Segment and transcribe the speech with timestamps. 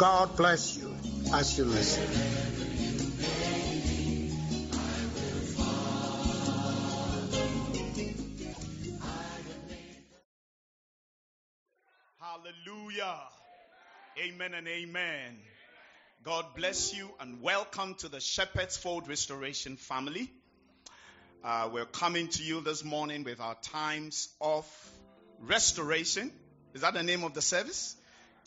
[0.00, 0.90] God bless you
[1.34, 2.02] as you listen.
[12.18, 13.14] Hallelujah.
[14.18, 15.36] Amen and amen.
[16.24, 20.32] God bless you and welcome to the Shepherd's Fold Restoration family.
[21.44, 24.66] Uh, we're coming to you this morning with our times of
[25.40, 26.32] restoration.
[26.72, 27.96] Is that the name of the service?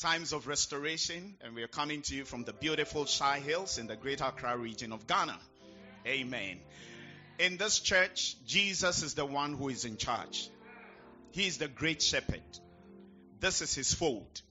[0.04, 1.36] Times of restoration.
[1.40, 4.58] And we are coming to you from the beautiful Shai Hills in the Greater Accra
[4.58, 5.40] region of Ghana.
[6.06, 6.60] Amen.
[7.40, 10.50] In this church, Jesus is the one who is in charge.
[11.32, 12.44] He is the great shepherd.
[13.40, 14.42] This is his fold.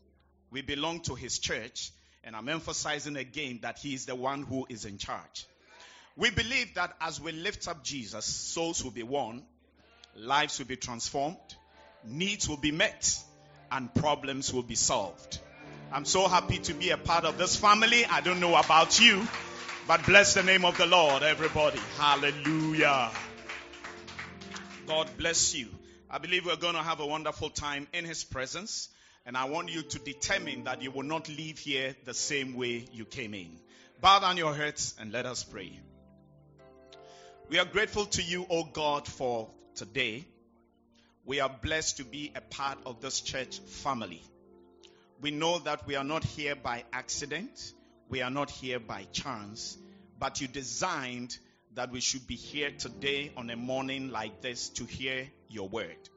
[0.51, 1.91] We belong to his church,
[2.25, 5.45] and I'm emphasizing again that he is the one who is in charge.
[6.17, 9.43] We believe that as we lift up Jesus, souls will be won,
[10.17, 11.37] lives will be transformed,
[12.07, 13.23] needs will be met,
[13.73, 15.41] and problems will be solved.
[15.91, 18.05] I'm so happy to be a part of this family.
[18.05, 19.27] I don't know about you,
[19.89, 21.81] but bless the name of the Lord, everybody.
[21.99, 23.11] Hallelujah.
[24.87, 25.69] God bless you.
[26.11, 28.89] I believe we're going to have a wonderful time in His presence.
[29.25, 32.87] And I want you to determine that you will not leave here the same way
[32.93, 33.57] you came in.
[34.01, 35.79] Bow down your heads and let us pray.
[37.49, 40.27] We are grateful to you, O God, for today.
[41.25, 44.23] We are blessed to be a part of this church family.
[45.21, 47.73] We know that we are not here by accident.
[48.09, 49.79] We are not here by chance.
[50.19, 51.39] But you designed
[51.75, 56.09] that we should be here today on a morning like this to hear your word.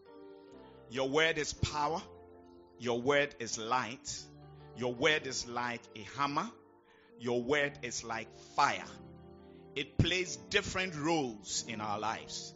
[0.89, 2.01] Your word is power.
[2.79, 4.23] Your word is light.
[4.75, 6.49] Your word is like a hammer.
[7.19, 8.83] Your word is like fire.
[9.75, 12.53] It plays different roles in our lives.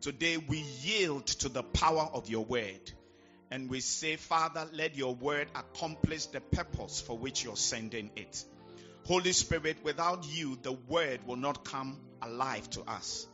[0.00, 2.92] Today we yield to the power of your word.
[3.50, 8.44] And we say, Father, let your word accomplish the purpose for which you're sending it.
[9.06, 13.26] Holy Spirit, without you, the word will not come alive to us.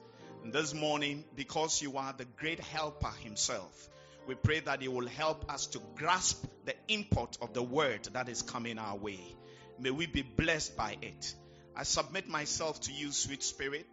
[0.43, 3.89] And this morning, because you are the great helper himself,
[4.27, 8.29] we pray that He will help us to grasp the import of the word that
[8.29, 9.21] is coming our way.
[9.79, 11.35] May we be blessed by it.
[11.77, 13.87] I submit myself to you, sweet spirit.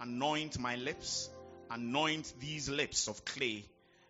[0.00, 1.30] Anoint my lips,
[1.72, 3.64] anoint these lips of clay,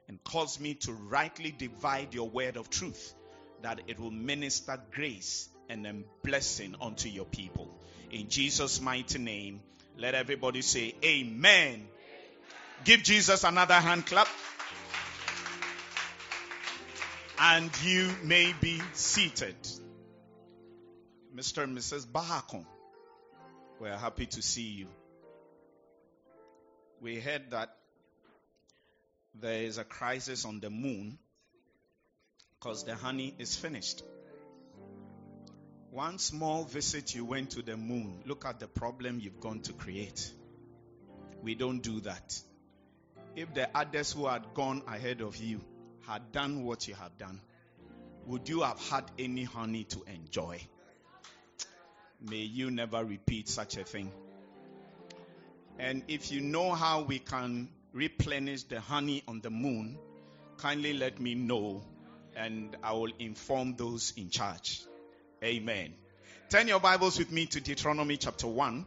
[0.09, 3.15] and cause me to rightly divide your word of truth,
[3.63, 7.69] that it will minister grace and a blessing unto your people.
[8.11, 9.61] In Jesus' mighty name,
[9.97, 11.87] let everybody say, Amen.
[12.85, 14.29] Give Jesus another hand clap
[17.39, 19.57] and you may be seated.
[21.35, 21.65] Mr.
[21.65, 22.07] and Mrs.
[22.07, 22.65] Bahakon,
[23.81, 24.87] we're happy to see you.
[27.03, 27.75] We heard that
[29.35, 31.19] there is a crisis on the moon
[32.55, 34.05] because the honey is finished.
[35.91, 39.73] One small visit you went to the moon, look at the problem you've gone to
[39.73, 40.33] create.
[41.43, 42.41] We don't do that.
[43.35, 45.61] If the others who had gone ahead of you
[46.07, 47.41] had done what you have done,
[48.27, 50.61] would you have had any honey to enjoy?
[52.21, 54.13] May you never repeat such a thing.
[55.79, 59.99] And if you know how we can replenish the honey on the moon,
[60.59, 61.83] kindly let me know
[62.37, 64.83] and I will inform those in charge.
[65.43, 65.95] Amen.
[66.49, 68.87] Turn your Bibles with me to Deuteronomy chapter 1.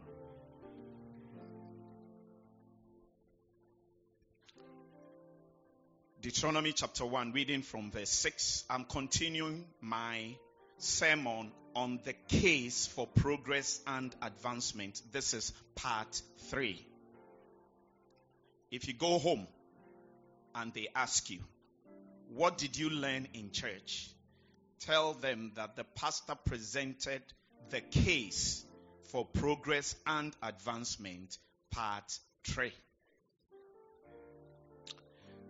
[6.22, 8.64] Deuteronomy chapter 1, reading from verse 6.
[8.68, 10.34] I'm continuing my
[10.78, 15.00] sermon on the case for progress and advancement.
[15.12, 16.20] This is part
[16.50, 16.84] 3.
[18.70, 19.46] If you go home
[20.54, 21.40] and they ask you,
[22.30, 24.10] What did you learn in church?
[24.80, 27.22] Tell them that the pastor presented
[27.70, 28.64] the case
[29.10, 31.38] for progress and advancement,
[31.70, 32.18] part
[32.48, 32.72] 3.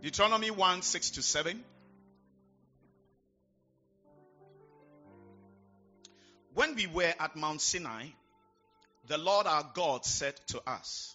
[0.03, 1.65] Deuteronomy 1 6 to 7.
[6.57, 8.07] When we were at Mount Sinai,
[9.09, 11.15] the Lord our God said to us,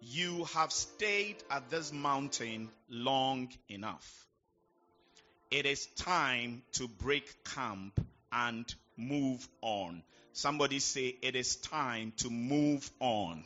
[0.00, 4.26] You have stayed at this mountain long enough.
[5.50, 8.00] It is time to break camp
[8.32, 10.02] and move on.
[10.32, 13.44] Somebody say, It is time to move on.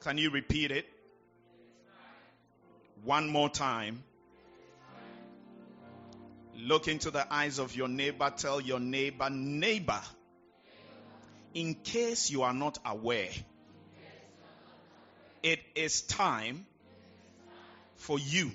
[0.00, 0.84] Can you repeat it?
[3.02, 4.04] One more time.
[6.60, 8.32] Look into the eyes of your neighbor.
[8.36, 10.00] Tell your neighbor, neighbor,
[11.54, 13.30] in case you are not aware,
[15.44, 16.66] it is time
[17.94, 18.50] for you.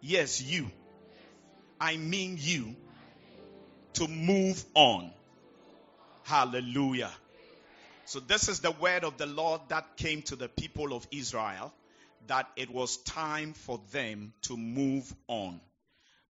[0.00, 0.70] Yes, you.
[1.80, 2.74] I mean you
[3.94, 5.12] to move on.
[6.24, 7.12] Hallelujah.
[8.06, 11.72] So, this is the word of the Lord that came to the people of Israel
[12.26, 15.60] that it was time for them to move on.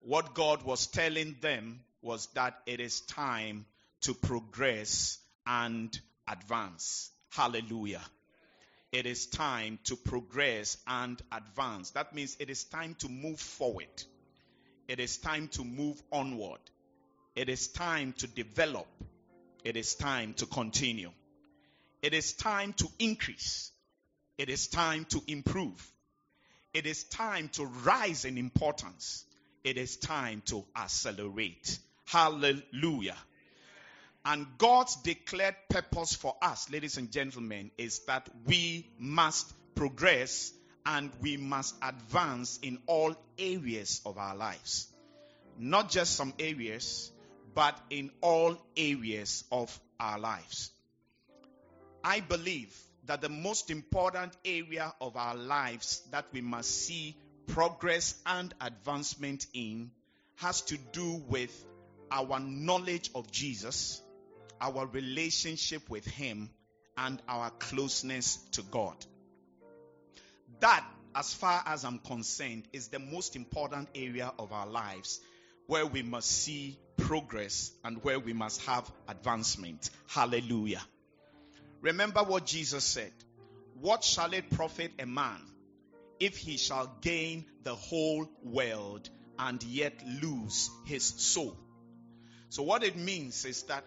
[0.07, 3.65] What God was telling them was that it is time
[4.03, 7.11] to progress and advance.
[7.29, 7.99] Hallelujah.
[8.93, 11.89] It is time to progress and advance.
[11.91, 14.03] That means it is time to move forward.
[14.87, 16.61] It is time to move onward.
[17.35, 18.87] It is time to develop.
[19.65, 21.11] It is time to continue.
[22.01, 23.73] It is time to increase.
[24.37, 25.85] It is time to improve.
[26.73, 29.25] It is time to rise in importance.
[29.67, 31.77] It is time to accelerate.
[32.05, 33.17] Hallelujah.
[34.23, 40.53] And God's declared purpose for us, ladies and gentlemen, is that we must progress
[40.85, 44.87] and we must advance in all areas of our lives.
[45.59, 47.11] Not just some areas,
[47.53, 50.71] but in all areas of our lives.
[52.05, 52.73] I believe
[53.05, 59.47] that the most important area of our lives that we must see progress and advancement
[59.53, 59.91] in
[60.35, 61.65] has to do with
[62.11, 64.01] our knowledge of Jesus,
[64.61, 66.49] our relationship with Him,
[66.97, 68.95] and our closeness to God.
[70.59, 70.85] That,
[71.15, 75.19] as far as I'm concerned, is the most important area of our lives
[75.67, 79.89] where we must see progress and where we must have advancement.
[80.07, 80.81] Hallelujah.
[81.81, 83.11] Remember what Jesus said
[83.79, 85.39] What shall it profit a man
[86.19, 89.09] if he shall gain the whole world
[89.39, 91.57] and yet lose his soul?
[92.49, 93.83] So, what it means is that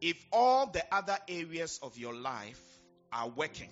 [0.00, 2.60] if all the other areas of your life
[3.12, 3.70] are working,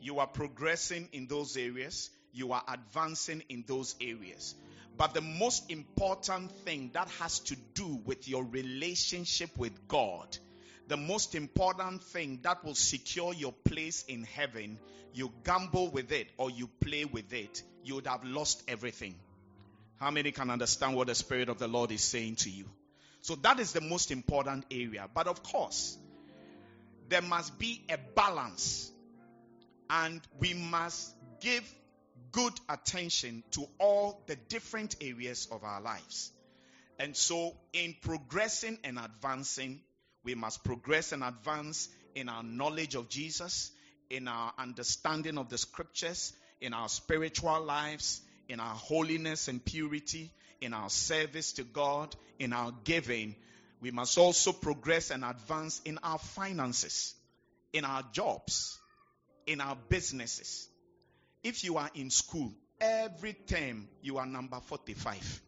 [0.00, 4.54] you are progressing in those areas, you are advancing in those areas.
[4.96, 10.36] But the most important thing that has to do with your relationship with God
[10.88, 14.78] the most important thing that will secure your place in heaven,
[15.12, 19.14] you gamble with it or you play with it, you would have lost everything.
[19.98, 22.68] How many can understand what the Spirit of the Lord is saying to you?
[23.20, 25.08] So that is the most important area.
[25.12, 25.96] But of course,
[27.08, 28.90] there must be a balance
[29.88, 31.64] and we must give
[32.32, 36.32] good attention to all the different areas of our lives.
[36.98, 39.80] And so, in progressing and advancing,
[40.24, 43.70] we must progress and advance in our knowledge of Jesus,
[44.10, 50.32] in our understanding of the scriptures, in our spiritual lives, in our holiness and purity,
[50.60, 53.34] in our service to God, in our giving.
[53.80, 57.14] We must also progress and advance in our finances,
[57.72, 58.78] in our jobs,
[59.46, 60.68] in our businesses.
[61.42, 65.42] If you are in school, every term you are number 45.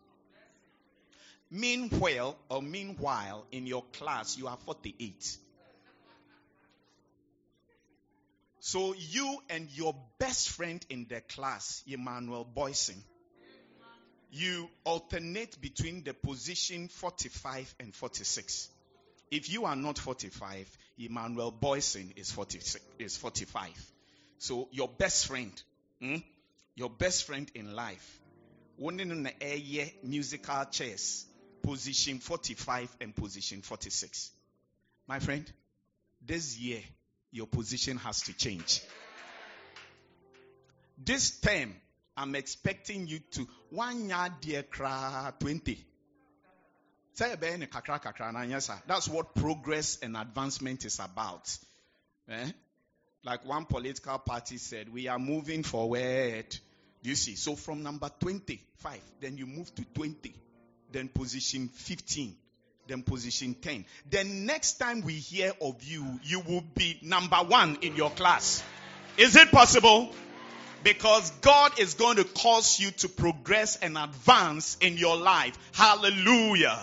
[1.50, 5.38] Meanwhile, or meanwhile, in your class, you are 48.
[8.58, 13.00] So you and your best friend in the class, Emmanuel Boyson,
[14.32, 18.68] you alternate between the position 45 and 46.
[19.30, 23.70] If you are not 45, Emmanuel Boyson is 46, is 45.
[24.38, 25.62] So your best friend,
[26.00, 26.16] hmm,
[26.74, 28.20] your best friend in life,
[28.76, 31.24] one in the musical chairs,
[31.66, 34.30] position 45 and position 46.
[35.08, 35.50] My friend,
[36.24, 36.80] this year,
[37.32, 38.82] your position has to change.
[40.96, 41.74] This term,
[42.16, 45.84] I'm expecting you to one year dear cra 20.
[48.86, 51.58] That's what progress and advancement is about.
[52.28, 52.50] Eh?
[53.24, 56.56] Like one political party said, we are moving forward.
[57.02, 57.34] You see?
[57.34, 60.32] So from number 25, then you move to 20
[60.92, 62.34] then position 15,
[62.86, 63.84] then position 10.
[64.10, 68.62] Then next time we hear of you, you will be number one in your class.
[69.16, 70.12] Is it possible?
[70.84, 75.58] Because God is going to cause you to progress and advance in your life.
[75.72, 76.78] Hallelujah.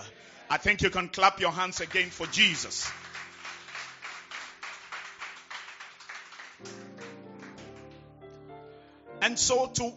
[0.49, 2.91] I think you can clap your hands again for Jesus.
[9.21, 9.93] And so, to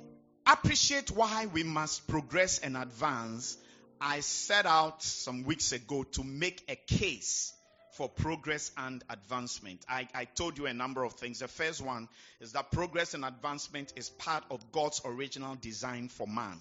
[0.47, 3.59] appreciate why we must progress and advance,
[4.01, 7.53] I set out some weeks ago to make a case
[7.97, 9.81] for progress and advancement.
[9.89, 11.39] I, I, told you a number of things.
[11.39, 12.09] The first one
[12.41, 16.61] is that progress and advancement is part of God's original design for man.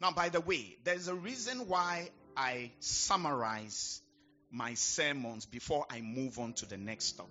[0.00, 4.00] Now, by the way, there's a reason why I summarize
[4.52, 7.30] my sermons before I move on to the next stop,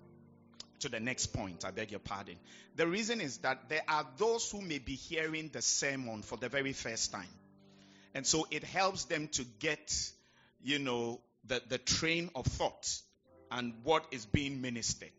[0.80, 1.64] to the next point.
[1.64, 2.36] I beg your pardon.
[2.76, 6.50] The reason is that there are those who may be hearing the sermon for the
[6.50, 7.28] very first time.
[8.14, 10.10] And so it helps them to get,
[10.62, 12.88] you know, the, the train of thought
[13.50, 15.12] and what is being ministered.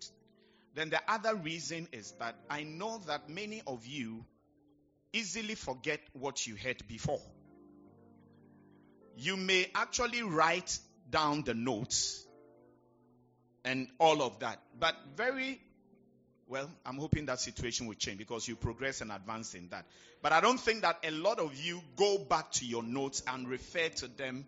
[0.74, 4.26] Then the other reason is that I know that many of you
[5.14, 7.22] easily forget what you heard before.
[9.18, 10.80] You may actually write
[11.10, 12.26] down the notes
[13.66, 15.60] and all of that, but very
[16.52, 19.86] well, I'm hoping that situation will change because you progress and advance in that.
[20.22, 23.48] But I don't think that a lot of you go back to your notes and
[23.48, 24.46] refer to them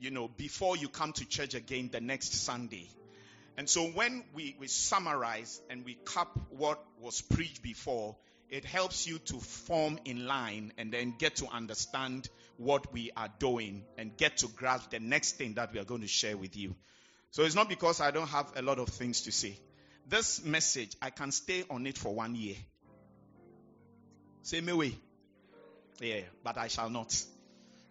[0.00, 2.88] you know, before you come to church again the next Sunday.
[3.56, 8.16] And so when we, we summarize and we cap what was preached before,
[8.50, 13.28] it helps you to form in line and then get to understand what we are
[13.38, 16.56] doing and get to grasp the next thing that we are going to share with
[16.56, 16.74] you.
[17.30, 19.58] So it's not because I don't have a lot of things to say.
[20.12, 22.56] This message, I can stay on it for one year.
[24.42, 24.94] Same way.
[26.02, 27.18] Yeah, but I shall not.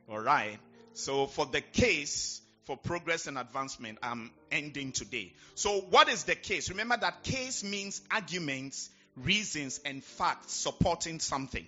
[0.08, 0.60] All right.
[0.94, 5.34] So for the case for progress and advancement, I'm ending today.
[5.56, 6.70] So what is the case?
[6.70, 11.66] Remember that case means arguments, reasons, and facts supporting something.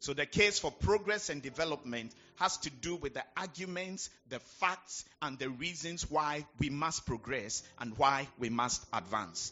[0.00, 5.06] So the case for progress and development has to do with the arguments, the facts,
[5.22, 9.50] and the reasons why we must progress and why we must advance.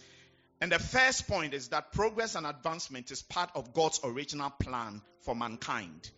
[0.62, 5.02] And the first point is that progress and advancement is part of God's original plan
[5.22, 6.08] for mankind.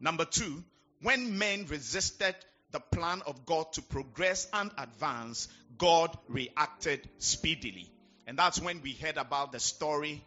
[0.00, 0.64] Number two,
[1.02, 2.34] when men resisted
[2.70, 7.92] the plan of God to progress and advance, God reacted speedily.
[8.26, 10.24] And that's when we heard about the story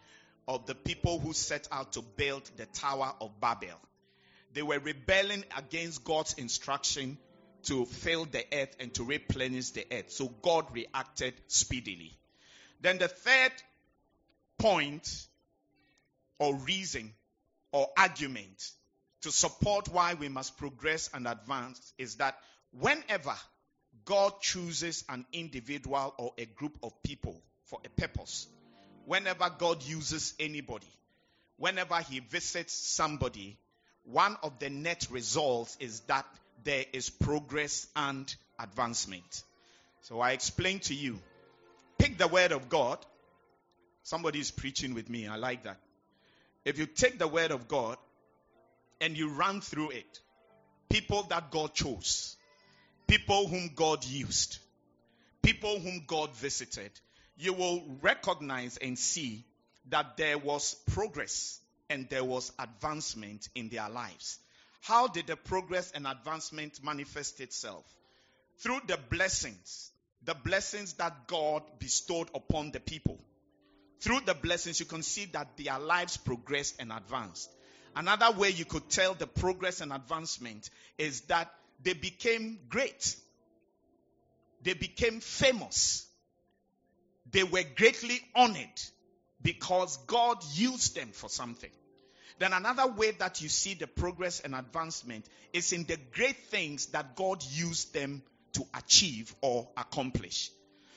[0.47, 3.79] of the people who set out to build the Tower of Babel.
[4.53, 7.17] They were rebelling against God's instruction
[7.63, 10.11] to fill the earth and to replenish the earth.
[10.11, 12.15] So God reacted speedily.
[12.83, 13.53] Then the third
[14.59, 15.27] point
[16.37, 17.13] or reason
[17.71, 18.71] or argument
[19.21, 22.37] to support why we must progress and advance is that
[22.77, 23.33] whenever
[24.03, 28.47] God chooses an individual or a group of people for a purpose,
[29.05, 30.91] whenever God uses anybody,
[31.57, 33.57] whenever He visits somebody,
[34.03, 36.25] one of the net results is that
[36.65, 39.43] there is progress and advancement.
[40.01, 41.17] So I explain to you
[42.03, 42.97] pick the word of God.
[44.03, 45.25] Somebody is preaching with me.
[45.25, 45.77] I like that.
[46.65, 47.97] If you take the word of God
[48.99, 50.19] and you run through it.
[50.89, 52.35] People that God chose,
[53.07, 54.59] people whom God used,
[55.41, 56.91] people whom God visited,
[57.37, 59.45] you will recognize and see
[59.89, 64.39] that there was progress and there was advancement in their lives.
[64.81, 67.85] How did the progress and advancement manifest itself?
[68.59, 69.92] Through the blessings,
[70.25, 73.19] the blessings that God bestowed upon the people.
[73.99, 77.49] Through the blessings, you can see that their lives progressed and advanced.
[77.95, 83.15] Another way you could tell the progress and advancement is that they became great.
[84.63, 86.07] They became famous.
[87.31, 88.81] They were greatly honored
[89.41, 91.71] because God used them for something.
[92.39, 96.87] Then another way that you see the progress and advancement is in the great things
[96.87, 98.23] that God used them
[98.53, 100.51] to achieve or accomplish.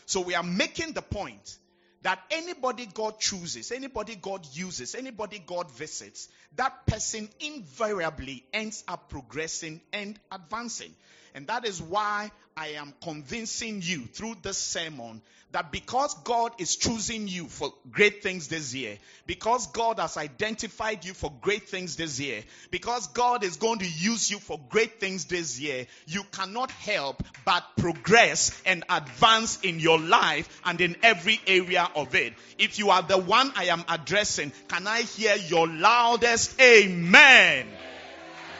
[0.06, 1.58] So we are making the point
[2.02, 9.08] that anybody God chooses, anybody God uses, anybody God visits, that person invariably ends up
[9.08, 10.94] progressing and advancing.
[11.36, 15.20] And that is why I am convincing you through this sermon
[15.52, 21.04] that because God is choosing you for great things this year, because God has identified
[21.04, 24.98] you for great things this year, because God is going to use you for great
[24.98, 30.96] things this year, you cannot help but progress and advance in your life and in
[31.02, 32.32] every area of it.
[32.58, 37.66] If you are the one I am addressing, can I hear your loudest amen?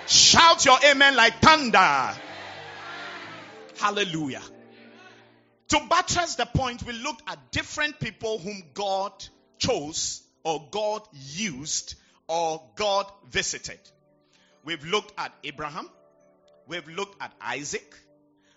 [0.06, 2.14] Shout your amen like thunder.
[3.78, 4.42] Hallelujah.
[5.68, 9.12] To buttress the point, we looked at different people whom God
[9.58, 11.96] chose or God used
[12.28, 13.80] or God visited.
[14.64, 15.88] We've looked at Abraham.
[16.66, 17.94] We've looked at Isaac.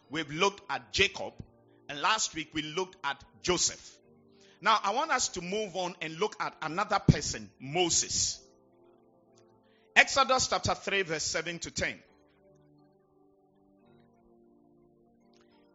[0.10, 1.34] We've looked at Jacob.
[1.88, 3.98] And last week we looked at Joseph.
[4.62, 8.40] Now I want us to move on and look at another person, Moses.
[9.96, 11.96] Exodus chapter 3 verse 7 to 10.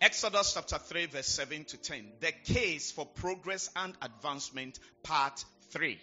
[0.05, 2.05] Exodus chapter 3, verse 7 to 10.
[2.21, 5.99] The case for progress and advancement, part 3.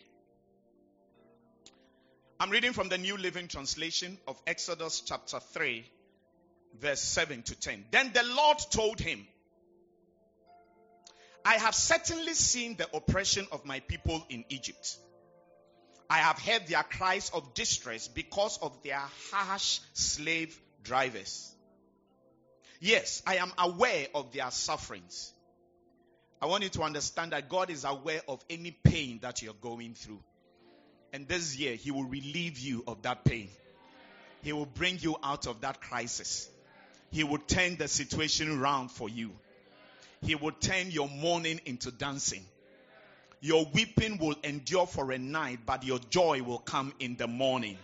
[2.40, 5.86] I'm reading from the New Living Translation of Exodus chapter 3,
[6.80, 7.86] verse 7 to 10.
[7.92, 9.24] Then the Lord told him,
[11.46, 14.98] I have certainly seen the oppression of my people in Egypt.
[16.10, 21.56] I have heard their cries of distress because of their harsh slave drivers.
[22.84, 25.32] Yes, I am aware of their sufferings.
[26.42, 29.94] I want you to understand that God is aware of any pain that you're going
[29.94, 30.20] through.
[31.14, 33.50] And this year, He will relieve you of that pain.
[34.42, 36.50] He will bring you out of that crisis.
[37.12, 39.30] He will turn the situation around for you.
[40.24, 42.44] He will turn your mourning into dancing.
[43.42, 47.78] Your weeping will endure for a night, but your joy will come in the morning.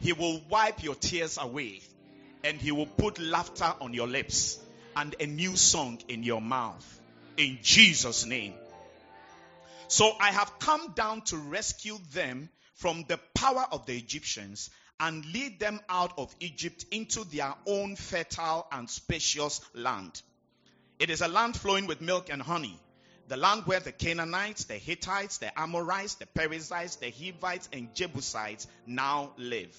[0.00, 1.82] He will wipe your tears away
[2.44, 4.60] and he will put laughter on your lips
[4.94, 7.00] and a new song in your mouth.
[7.36, 8.52] In Jesus' name.
[9.88, 14.70] So I have come down to rescue them from the power of the Egyptians
[15.00, 20.22] and lead them out of Egypt into their own fertile and spacious land.
[20.98, 22.78] It is a land flowing with milk and honey.
[23.26, 28.66] The land where the Canaanites, the Hittites, the Amorites, the Perizzites, the Hivites, and Jebusites
[28.86, 29.74] now live.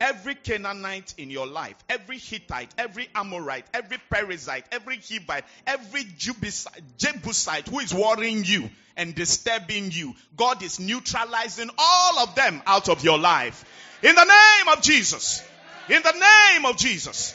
[0.00, 7.68] Every Canaanite in your life, every Hittite, every Amorite, every Perizzite, every Hivite, every Jebusite
[7.68, 13.02] who is worrying you and disturbing you, God is neutralizing all of them out of
[13.02, 13.64] your life.
[14.02, 15.42] In the name of Jesus.
[15.88, 17.34] In the name of Jesus.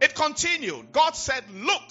[0.00, 0.92] It continued.
[0.92, 1.82] God said, Look,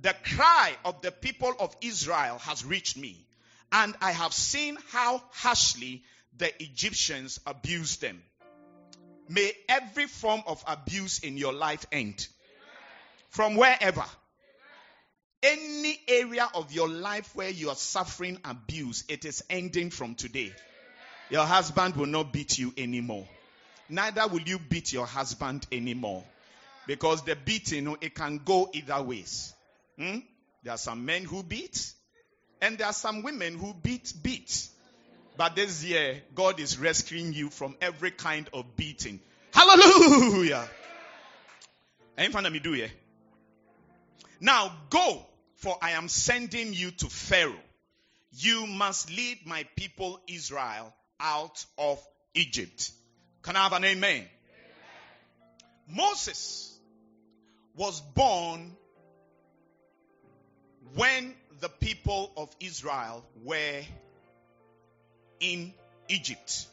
[0.00, 3.26] the cry of the people of Israel has reached me,
[3.72, 6.04] and I have seen how harshly
[6.36, 8.22] the Egyptians abused them.
[9.28, 12.26] May every form of abuse in your life end.
[13.30, 14.04] From wherever.
[15.42, 20.52] Any area of your life where you are suffering abuse, it is ending from today.
[21.30, 23.26] Your husband will not beat you anymore.
[23.88, 26.24] Neither will you beat your husband anymore.
[26.86, 29.54] Because the beating, it can go either ways.
[29.98, 30.18] Hmm?
[30.62, 31.92] There are some men who beat,
[32.60, 34.68] and there are some women who beat, beat.
[35.36, 39.20] But this year, God is rescuing you from every kind of beating.
[39.52, 40.68] Hallelujah.
[42.16, 42.88] In front of me, do you?
[44.40, 47.54] Now go, for I am sending you to Pharaoh.
[48.32, 52.92] You must lead my people Israel out of Egypt.
[53.42, 54.10] Can I have an amen?
[54.10, 54.28] amen?
[55.88, 56.78] Moses
[57.76, 58.76] was born
[60.94, 63.82] when the people of Israel were
[65.44, 65.74] in
[66.08, 66.66] Egypt.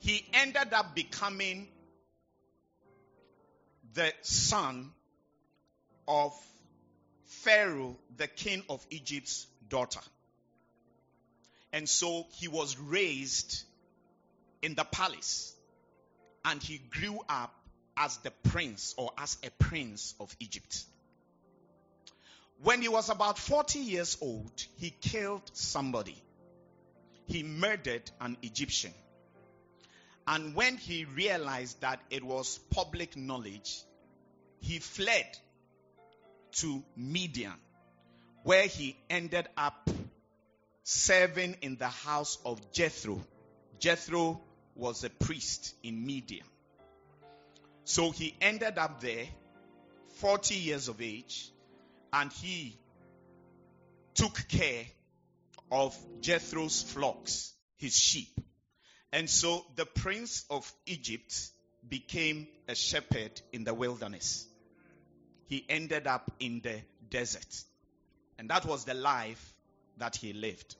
[0.00, 1.68] He ended up becoming
[3.94, 4.90] the son
[6.06, 6.32] of
[7.24, 10.00] Pharaoh, the king of Egypt's daughter.
[11.72, 13.62] And so he was raised
[14.62, 15.54] in the palace
[16.44, 17.54] and he grew up
[17.96, 20.84] as the prince or as a prince of Egypt.
[22.62, 26.20] When he was about 40 years old, he killed somebody.
[27.26, 28.92] He murdered an Egyptian.
[30.26, 33.80] And when he realized that it was public knowledge,
[34.60, 35.26] he fled
[36.52, 37.54] to Midian,
[38.42, 39.88] where he ended up
[40.82, 43.22] serving in the house of Jethro.
[43.78, 44.40] Jethro
[44.74, 46.46] was a priest in Midian.
[47.84, 49.26] So he ended up there,
[50.16, 51.50] 40 years of age,
[52.12, 52.78] and he
[54.14, 54.84] took care
[55.70, 58.40] of Jethro's flocks, his sheep.
[59.12, 61.50] And so the prince of Egypt
[61.88, 64.46] became a shepherd in the wilderness.
[65.46, 67.62] He ended up in the desert.
[68.38, 69.54] And that was the life
[69.98, 70.76] that he lived.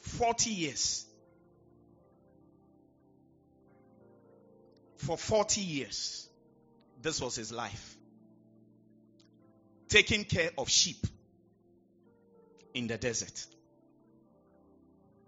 [0.00, 1.04] 40 years.
[4.96, 6.28] For 40 years,
[7.00, 7.97] this was his life
[9.88, 11.06] taking care of sheep
[12.74, 13.46] in the desert.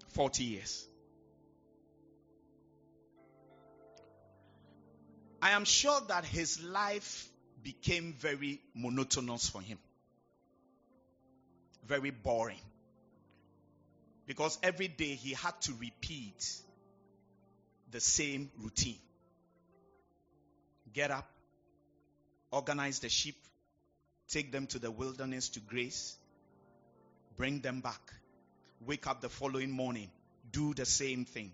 [0.09, 0.87] 40 years.
[5.43, 7.29] I am sure that his life
[7.63, 9.79] became very monotonous for him.
[11.87, 12.61] Very boring.
[14.27, 16.55] Because every day he had to repeat
[17.91, 18.99] the same routine.
[20.93, 21.29] Get up,
[22.51, 23.37] organize the sheep,
[24.31, 26.17] take them to the wilderness to graze,
[27.37, 28.13] bring them back,
[28.87, 30.09] wake up the following morning,
[30.53, 31.53] do the same thing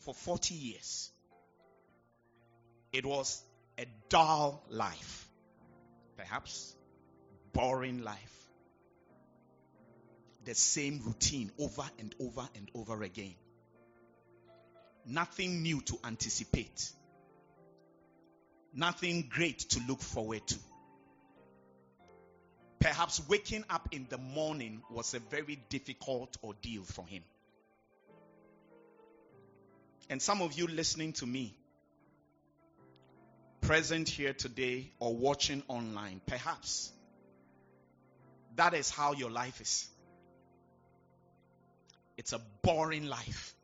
[0.00, 1.10] for 40 years.
[2.92, 3.42] It was
[3.78, 5.26] a dull life,
[6.18, 6.74] perhaps
[7.54, 8.48] boring life,
[10.44, 13.34] the same routine over and over and over again.
[15.06, 16.92] Nothing new to anticipate,
[18.74, 20.58] nothing great to look forward to.
[22.82, 27.22] Perhaps waking up in the morning was a very difficult ordeal for him.
[30.10, 31.54] And some of you listening to me,
[33.60, 36.92] present here today or watching online, perhaps
[38.56, 39.88] that is how your life is.
[42.16, 43.54] It's a boring life.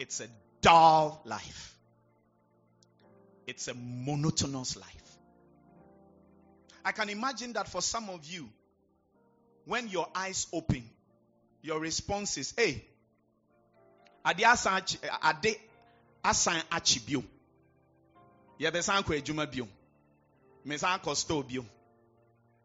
[0.00, 0.26] It's a
[0.60, 1.74] dull life.
[3.46, 4.99] It's a monotonous life.
[6.84, 8.48] I can imagine that for some of you,
[9.64, 10.84] when your eyes open,
[11.62, 12.84] your response is, hey,
[14.26, 14.82] ade asan
[15.22, 15.56] ade
[16.24, 17.22] asan akyi bio
[18.58, 19.02] bio mesan
[21.00, 21.66] kɔ bio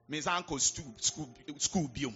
[0.10, 2.14] mesan kɔ school bio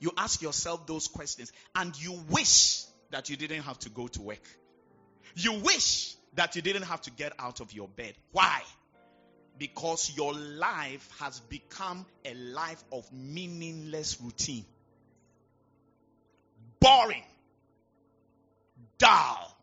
[0.00, 4.22] you ask yourself those questions and you wish that you didn't have to go to
[4.22, 4.46] work.
[5.34, 8.14] You wish that you didn't have to get out of your bed.
[8.32, 8.62] Why
[9.58, 14.64] because your life has become a life of meaningless routine
[16.80, 17.22] boring
[18.98, 19.54] dull.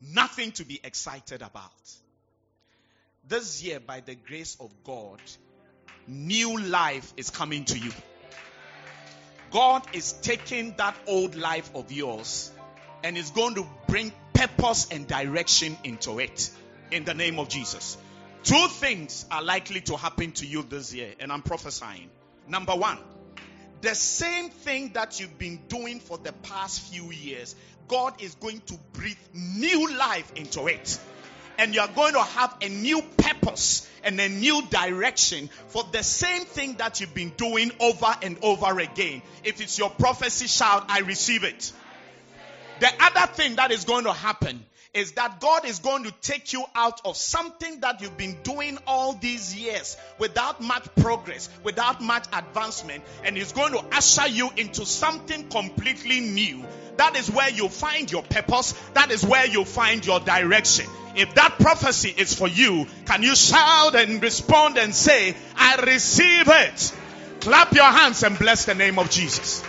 [0.00, 1.70] Nothing to be excited about.
[3.28, 5.20] This year, by the grace of God,
[6.08, 7.92] new life is coming to you.
[9.52, 12.50] God is taking that old life of yours
[13.04, 16.50] and is going to bring purpose and direction into it
[16.90, 17.96] in the name of Jesus.
[18.44, 22.10] Two things are likely to happen to you this year, and I'm prophesying.
[22.48, 22.98] Number one,
[23.82, 27.54] the same thing that you've been doing for the past few years,
[27.86, 30.98] God is going to breathe new life into it.
[31.58, 36.44] And you're going to have a new purpose and a new direction for the same
[36.44, 39.22] thing that you've been doing over and over again.
[39.44, 41.72] If it's your prophecy, shout, I receive it.
[42.80, 46.52] The other thing that is going to happen is that God is going to take
[46.52, 52.02] you out of something that you've been doing all these years without much progress, without
[52.02, 56.64] much advancement, and He's going to usher you into something completely new.
[56.98, 58.72] That is where you find your purpose.
[58.92, 60.86] That is where you find your direction.
[61.16, 66.48] If that prophecy is for you, can you shout and respond and say, I receive
[66.48, 66.92] it?
[67.40, 69.64] Clap your hands and bless the name of Jesus.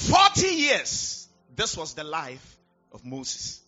[0.00, 2.56] 40 years, this was the life
[2.90, 3.60] of Moses.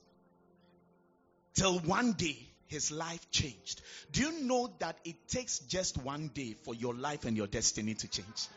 [1.55, 3.83] Till one day, his life changed.
[4.13, 7.93] Do you know that it takes just one day for your life and your destiny
[7.95, 8.49] to change?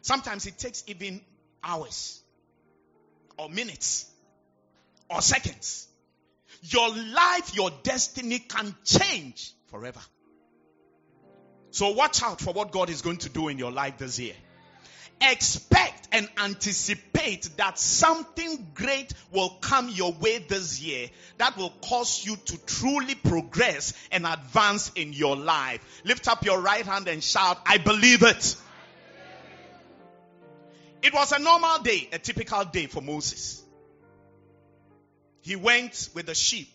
[0.00, 1.20] Sometimes it takes even
[1.62, 2.22] hours,
[3.36, 4.10] or minutes,
[5.10, 5.88] or seconds.
[6.62, 10.00] Your life, your destiny can change forever.
[11.70, 14.34] So watch out for what God is going to do in your life this year
[15.20, 22.24] expect and anticipate that something great will come your way this year that will cause
[22.24, 26.02] you to truly progress and advance in your life.
[26.04, 28.56] Lift up your right hand and shout, I believe it.
[31.02, 33.62] It was a normal day, a typical day for Moses.
[35.42, 36.68] He went with the sheep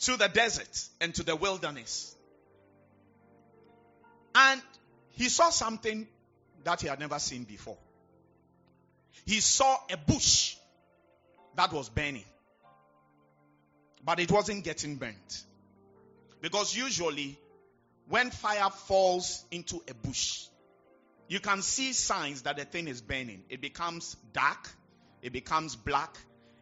[0.00, 2.16] to the desert and to the wilderness.
[4.34, 4.60] And
[5.10, 6.08] he saw something
[6.64, 7.78] that he had never seen before.
[9.24, 10.56] He saw a bush
[11.56, 12.24] that was burning,
[14.04, 15.44] but it wasn't getting burnt.
[16.40, 17.38] Because usually,
[18.08, 20.46] when fire falls into a bush,
[21.28, 23.42] you can see signs that the thing is burning.
[23.48, 24.68] It becomes dark,
[25.22, 26.16] it becomes black,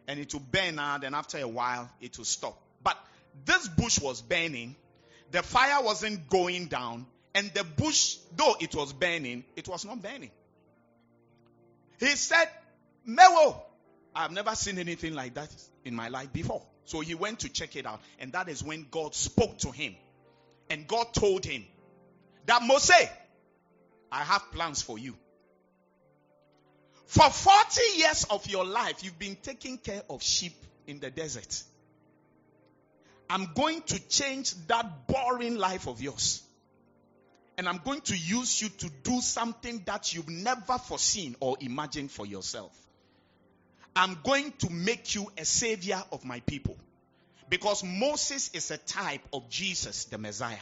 [0.07, 2.61] and it will burn out, and after a while, it will stop.
[2.83, 2.97] But
[3.45, 4.75] this bush was burning,
[5.31, 10.01] the fire wasn't going down, and the bush, though it was burning, it was not
[10.01, 10.31] burning.
[11.99, 12.49] He said,
[13.07, 13.61] Mewo,
[14.13, 15.49] I've never seen anything like that
[15.85, 16.63] in my life before.
[16.85, 18.01] So he went to check it out.
[18.19, 19.95] And that is when God spoke to him.
[20.69, 21.65] And God told him
[22.47, 23.07] that Moses,
[24.11, 25.15] I have plans for you.
[27.05, 30.55] For 40 years of your life, you've been taking care of sheep
[30.87, 31.63] in the desert.
[33.29, 36.41] I'm going to change that boring life of yours
[37.57, 42.11] and I'm going to use you to do something that you've never foreseen or imagined
[42.11, 42.71] for yourself.
[43.95, 46.77] I'm going to make you a savior of my people.
[47.49, 50.55] Because Moses is a type of Jesus, the Messiah.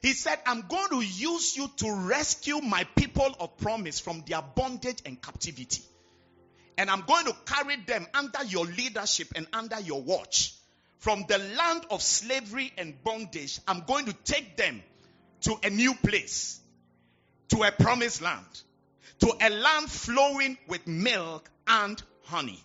[0.00, 4.40] He said, I'm going to use you to rescue my people of promise from their
[4.40, 5.82] bondage and captivity.
[6.78, 10.54] And I'm going to carry them under your leadership and under your watch.
[10.98, 14.82] From the land of slavery and bondage, I'm going to take them
[15.42, 16.60] to a new place,
[17.48, 18.62] to a promised land,
[19.20, 22.62] to a land flowing with milk and honey.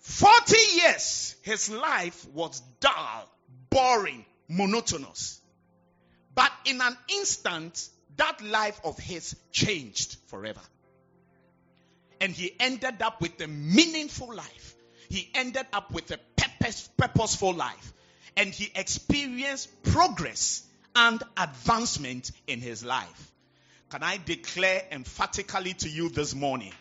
[0.00, 3.28] 40 years, his life was dull,
[3.70, 5.40] boring, monotonous.
[6.34, 10.60] But in an instant, that life of his changed forever.
[12.20, 14.74] And he ended up with a meaningful life.
[15.08, 17.92] He ended up with a purpose, purposeful life.
[18.36, 20.62] And he experienced progress
[20.94, 23.32] and advancement in his life.
[23.90, 26.72] Can I declare emphatically to you this morning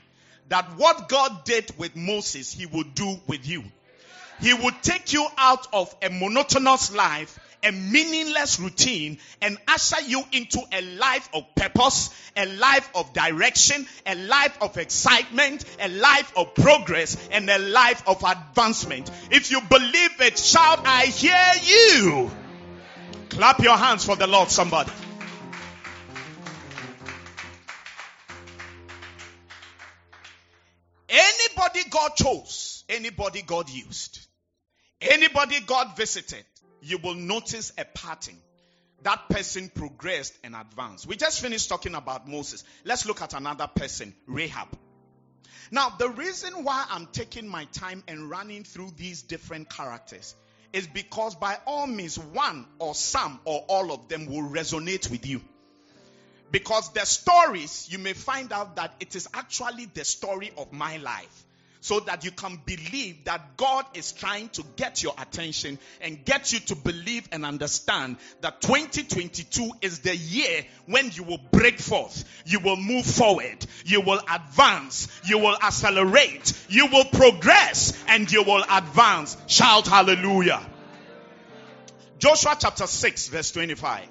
[0.49, 3.63] that what God did with Moses, he will do with you.
[4.41, 10.23] He will take you out of a monotonous life, a meaningless routine, and usher you
[10.31, 16.31] into a life of purpose, a life of direction, a life of excitement, a life
[16.35, 19.11] of progress, and a life of advancement.
[19.29, 22.31] If you believe it, shout, I hear you.
[23.31, 24.91] Clap your hands for the Lord, somebody.
[31.07, 34.19] Anybody God chose, anybody God used,
[34.99, 36.43] anybody God visited,
[36.81, 38.35] you will notice a pattern.
[39.03, 41.07] That person progressed and advanced.
[41.07, 42.65] We just finished talking about Moses.
[42.83, 44.67] Let's look at another person, Rahab.
[45.71, 50.35] Now, the reason why I'm taking my time and running through these different characters
[50.73, 55.25] is because by all means, one or some or all of them will resonate with
[55.25, 55.41] you.
[56.51, 60.97] Because the stories, you may find out that it is actually the story of my
[60.97, 61.45] life.
[61.81, 66.53] So that you can believe that God is trying to get your attention and get
[66.53, 72.23] you to believe and understand that 2022 is the year when you will break forth,
[72.45, 78.43] you will move forward, you will advance, you will accelerate, you will progress, and you
[78.43, 79.35] will advance.
[79.47, 80.61] Shout hallelujah.
[82.19, 84.07] Joshua chapter 6, verse 25.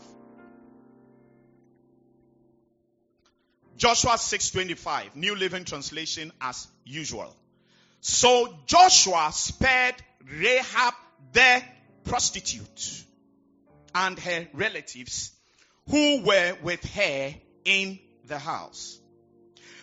[3.76, 7.34] Joshua 6:25, New Living Translation as usual.
[8.00, 10.94] So Joshua spared Rahab
[11.32, 11.62] the
[12.04, 13.04] prostitute
[13.94, 15.32] and her relatives
[15.88, 17.34] who were with her
[17.64, 18.98] in the house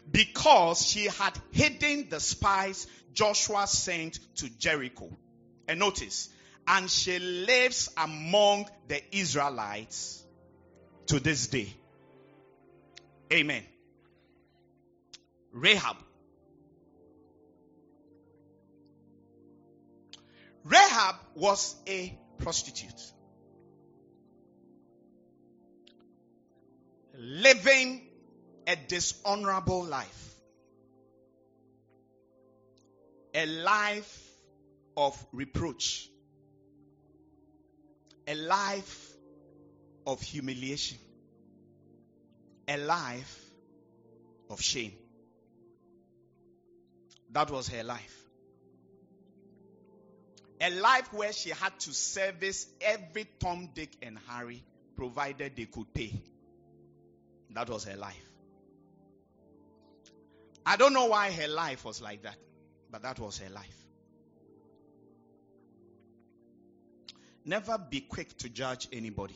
[0.10, 5.10] because she had hidden the spies Joshua sent to Jericho.
[5.68, 6.30] And notice,
[6.68, 10.24] and she lives among the Israelites
[11.08, 11.74] to this day.
[13.34, 13.64] Amen.
[15.52, 15.98] Rahab.
[20.68, 23.14] Rahab was a prostitute.
[27.18, 28.02] Living
[28.68, 30.36] a dishonorable life.
[33.34, 34.24] A life
[34.98, 36.10] of reproach.
[38.28, 39.14] A life
[40.06, 40.98] of humiliation.
[42.68, 43.40] A life
[44.50, 44.92] of shame.
[47.32, 48.27] That was her life.
[50.60, 54.64] A life where she had to service every Tom, Dick, and Harry,
[54.96, 56.20] provided they could pay.
[57.52, 58.16] That was her life.
[60.66, 62.36] I don't know why her life was like that,
[62.92, 63.86] but that was her life.
[67.46, 69.36] Never be quick to judge anybody.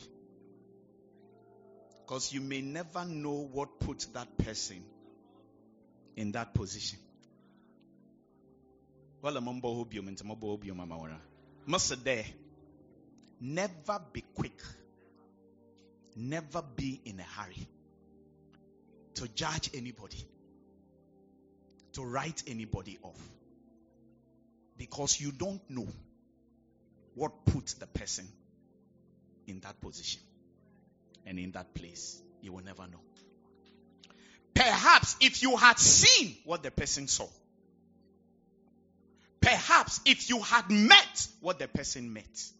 [2.00, 4.84] Because you may never know what put that person
[6.16, 6.98] in that position.
[9.22, 9.40] Well,
[11.64, 12.24] Must there.
[13.40, 14.60] Never be quick.
[16.16, 17.68] Never be in a hurry
[19.14, 20.26] to judge anybody,
[21.92, 23.20] to write anybody off.
[24.76, 25.86] Because you don't know
[27.14, 28.26] what put the person
[29.46, 30.20] in that position
[31.26, 32.20] and in that place.
[32.40, 33.00] You will never know.
[34.54, 37.28] Perhaps if you had seen what the person saw,
[39.42, 42.50] perhaps if you had met what the person met,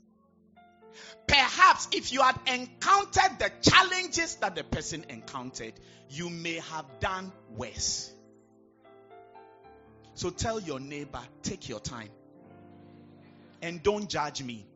[1.26, 5.72] perhaps if you had encountered the challenges that the person encountered,
[6.10, 8.12] you may have done worse.
[10.14, 12.10] So tell your neighbor, take your time.
[13.62, 14.66] And don't judge me.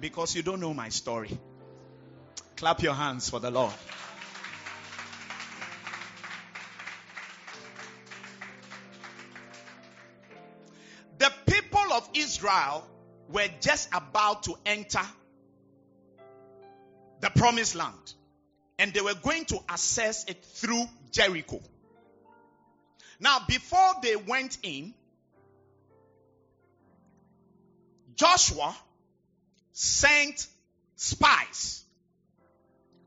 [0.00, 1.30] Because you don't know my story.
[2.56, 3.72] Clap your hands for the Lord.
[12.52, 12.86] Israel
[13.28, 15.00] were just about to enter
[17.20, 18.14] the promised land.
[18.78, 21.60] And they were going to access it through Jericho.
[23.20, 24.94] Now, before they went in,
[28.16, 28.76] Joshua
[29.72, 30.46] sent
[30.96, 31.84] spies,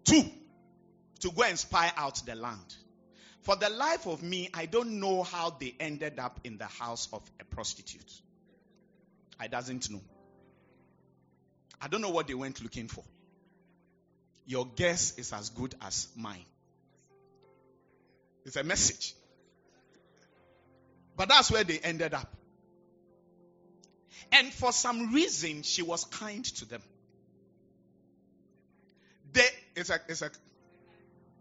[0.06, 0.24] two,
[1.20, 2.76] to go and spy out the land.
[3.42, 7.08] For the life of me, I don't know how they ended up in the house
[7.14, 8.22] of a prostitute.
[9.40, 10.02] I doesn't know.
[11.82, 13.04] I don't know what they went looking for.
[14.46, 16.46] Your guess is as good as mine.
[18.46, 19.16] It's a message.
[21.18, 22.32] But that's where they ended up.
[24.32, 26.82] And for some reason, she was kind to them.
[29.34, 30.30] They, it's a, it's a,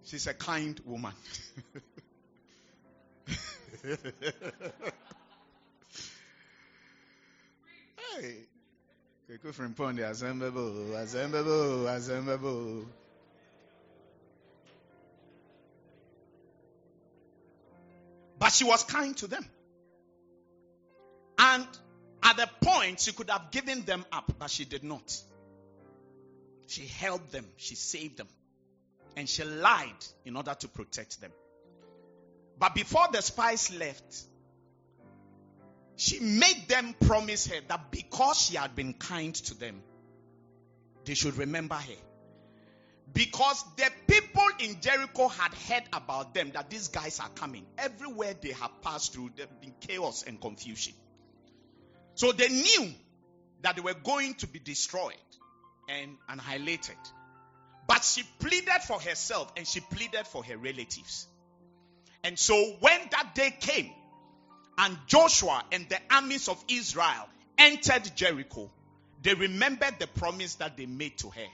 [0.04, 1.12] she's a kind woman.
[8.20, 8.36] hey,
[10.02, 12.86] assemble, assemble, assemble.
[18.38, 19.44] But she was kind to them.
[21.38, 21.66] And
[22.22, 25.20] at the point, she could have given them up, but she did not.
[26.66, 28.28] She helped them, she saved them,
[29.16, 31.30] and she lied in order to protect them.
[32.58, 34.24] But before the spies left,
[35.96, 39.82] she made them promise her that because she had been kind to them,
[41.04, 42.02] they should remember her.
[43.12, 47.64] Because the people in Jericho had heard about them that these guys are coming.
[47.78, 50.94] Everywhere they have passed through, there have been chaos and confusion.
[52.14, 52.92] So they knew
[53.62, 55.14] that they were going to be destroyed
[55.88, 56.96] and annihilated.
[57.86, 61.28] But she pleaded for herself and she pleaded for her relatives.
[62.24, 63.90] And so when that day came
[64.78, 68.70] and Joshua and the armies of Israel entered Jericho,
[69.22, 71.46] they remembered the promise that they made to her.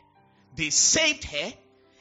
[0.56, 1.52] They saved her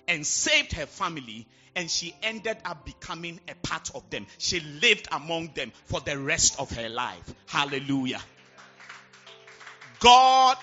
[0.08, 4.25] and saved her family, and she ended up becoming a part of them.
[4.39, 7.34] She lived among them for the rest of her life.
[7.45, 8.21] Hallelujah.
[9.99, 10.58] God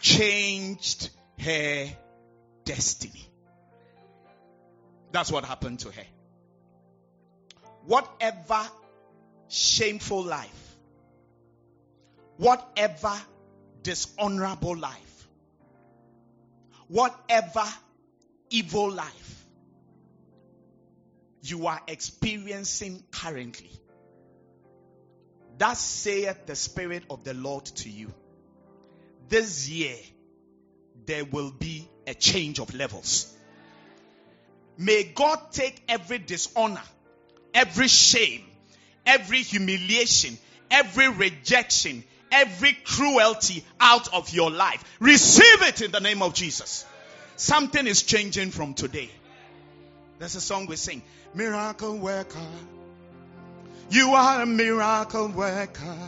[0.00, 1.88] changed her
[2.64, 3.28] destiny.
[5.12, 6.06] That's what happened to her.
[7.84, 8.68] Whatever
[9.48, 10.76] shameful life,
[12.36, 13.14] whatever
[13.82, 15.28] dishonorable life,
[16.88, 17.64] whatever
[18.50, 19.46] evil life
[21.42, 23.70] you are experiencing currently,
[25.58, 28.12] that saith the Spirit of the Lord to you
[29.28, 29.96] this year
[31.06, 33.32] there will be a change of levels.
[34.76, 36.82] May God take every dishonor,
[37.52, 38.44] every shame,
[39.08, 40.38] every humiliation,
[40.70, 44.84] every rejection, every cruelty out of your life.
[45.00, 46.84] Receive it in the name of Jesus.
[47.36, 49.10] Something is changing from today.
[50.18, 51.02] There's a song we sing
[51.34, 52.46] Miracle worker.
[53.90, 55.98] You are a miracle worker.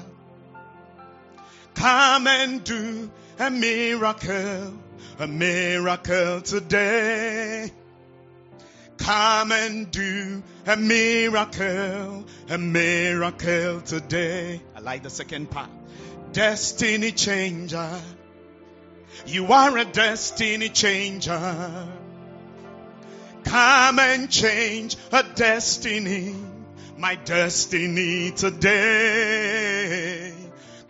[1.74, 4.74] Come and do a miracle,
[5.18, 7.70] a miracle today.
[9.00, 14.60] Come and do a miracle, a miracle today.
[14.76, 15.70] I like the second part.
[16.32, 17.98] Destiny changer.
[19.26, 21.88] You are a destiny changer.
[23.44, 26.36] Come and change a destiny,
[26.98, 30.29] my destiny today.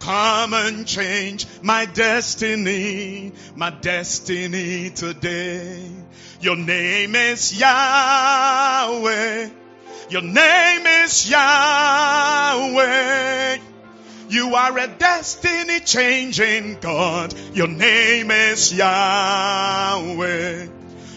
[0.00, 5.90] Come and change my destiny, my destiny today.
[6.40, 9.50] Your name is Yahweh.
[10.08, 12.78] Your name is Yahweh.
[14.30, 17.34] You are a destiny changing God.
[17.54, 20.66] Your name is Yahweh.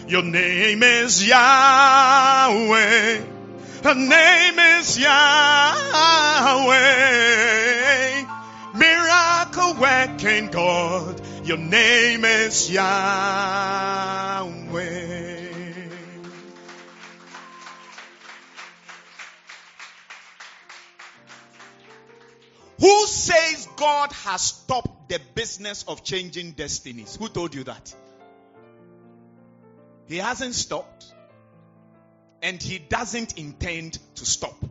[0.08, 3.22] Your name is Yahweh.
[3.82, 6.34] Her name is Yahweh
[8.74, 11.20] miracle working God.
[11.44, 13.84] Your name is Yahweh.
[22.80, 27.16] Who says God has stopped the business of changing destinies?
[27.16, 27.94] Who told you that?
[30.06, 31.06] He hasn't stopped.
[32.42, 34.62] And he doesn't intend to stop.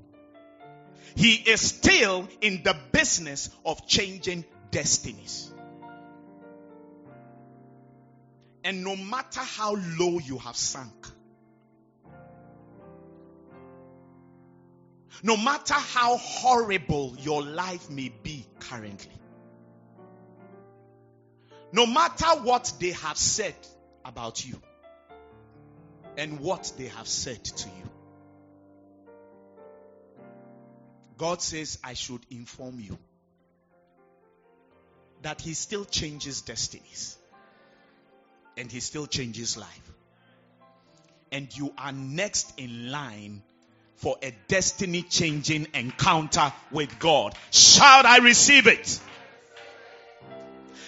[1.16, 5.52] He is still in the business of changing destinies.
[8.64, 11.08] And no matter how low you have sunk,
[15.22, 19.12] no matter how horrible your life may be currently,
[21.72, 23.56] no matter what they have said
[24.06, 24.62] about you,
[26.18, 27.83] and what they have said to you.
[31.18, 32.98] God says, I should inform you
[35.22, 37.18] that He still changes destinies
[38.58, 39.92] and He still changes life.
[41.32, 43.42] And you are next in line
[43.96, 47.34] for a destiny changing encounter with God.
[47.52, 49.00] Shall I receive it.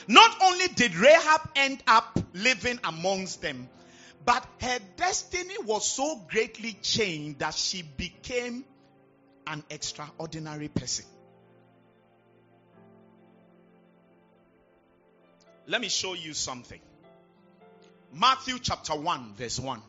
[0.08, 3.70] Not only did Rahab end up living amongst them,
[4.24, 8.66] but her destiny was so greatly changed that she became
[9.48, 11.06] an extraordinary person.
[15.68, 16.80] Let me show you something.
[18.14, 19.82] Matthew chapter 1, verse 1.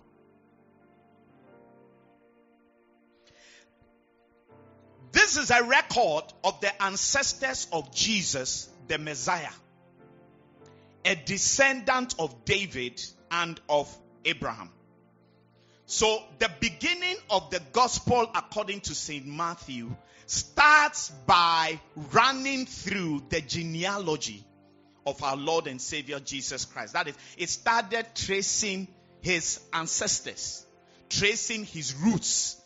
[5.13, 9.53] This is a record of the ancestors of Jesus, the Messiah,
[11.05, 13.95] a descendant of David and of
[14.25, 14.71] Abraham.
[15.87, 19.25] So the beginning of the gospel according to St.
[19.25, 19.95] Matthew
[20.27, 21.81] starts by
[22.13, 24.45] running through the genealogy
[25.07, 26.95] of our Lord and Savior Jesus Christ.
[26.95, 28.89] That is, it started tracing
[29.21, 30.67] his ancestors,
[31.09, 32.61] tracing his roots,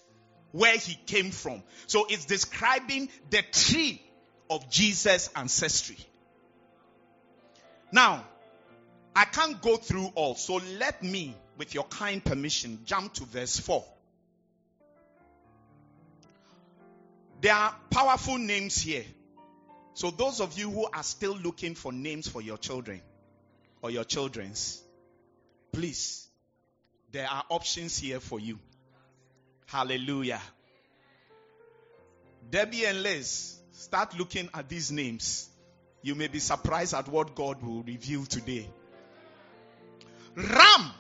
[0.53, 1.63] where he came from.
[1.87, 4.03] So it's describing the tree
[4.49, 5.99] of Jesus' ancestry.
[7.93, 8.25] Now,
[9.15, 13.61] I can't go through all, so let me with your kind permission, jump to verse
[13.61, 13.85] 4.
[17.43, 19.05] There are powerful names here.
[19.93, 23.03] So, those of you who are still looking for names for your children
[23.83, 24.83] or your children's,
[25.71, 26.27] please,
[27.13, 28.59] there are options here for you.
[29.67, 30.41] Hallelujah.
[32.51, 35.51] Debbie and Liz, start looking at these names.
[36.01, 38.67] You may be surprised at what God will reveal today.
[40.35, 40.93] Ram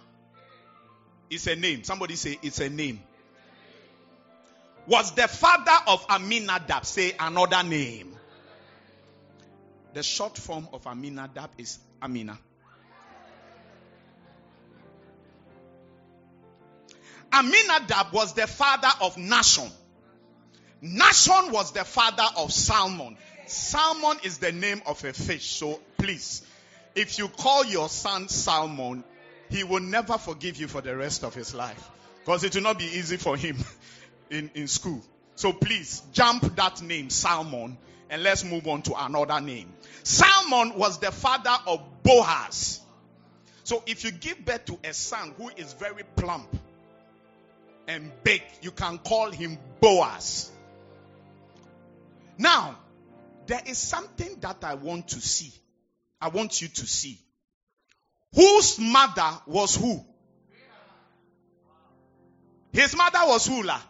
[1.30, 1.84] it's a name.
[1.84, 3.00] Somebody say it's a name.
[4.86, 6.84] Was the father of Aminadab.
[6.84, 8.16] Say another name.
[9.94, 12.38] The short form of Aminadab is Amina.
[17.32, 19.70] Aminadab was the father of Nahshon.
[20.82, 23.16] Nahshon was the father of Salmon.
[23.46, 25.56] Salmon is the name of a fish.
[25.56, 26.42] So please,
[26.94, 29.04] if you call your son Salmon,
[29.50, 31.90] he will never forgive you for the rest of his life.
[32.20, 33.56] Because it will not be easy for him
[34.30, 35.02] in, in school.
[35.34, 37.76] So please jump that name, Salmon,
[38.08, 39.72] and let's move on to another name.
[40.04, 42.80] Salmon was the father of Boaz.
[43.64, 46.56] So if you give birth to a son who is very plump
[47.88, 50.50] and big, you can call him Boaz.
[52.38, 52.78] Now,
[53.46, 55.52] there is something that I want to see.
[56.20, 57.18] I want you to see
[58.34, 60.04] whose mother was who?
[62.72, 63.62] His mother was who?
[63.62, 63.80] La?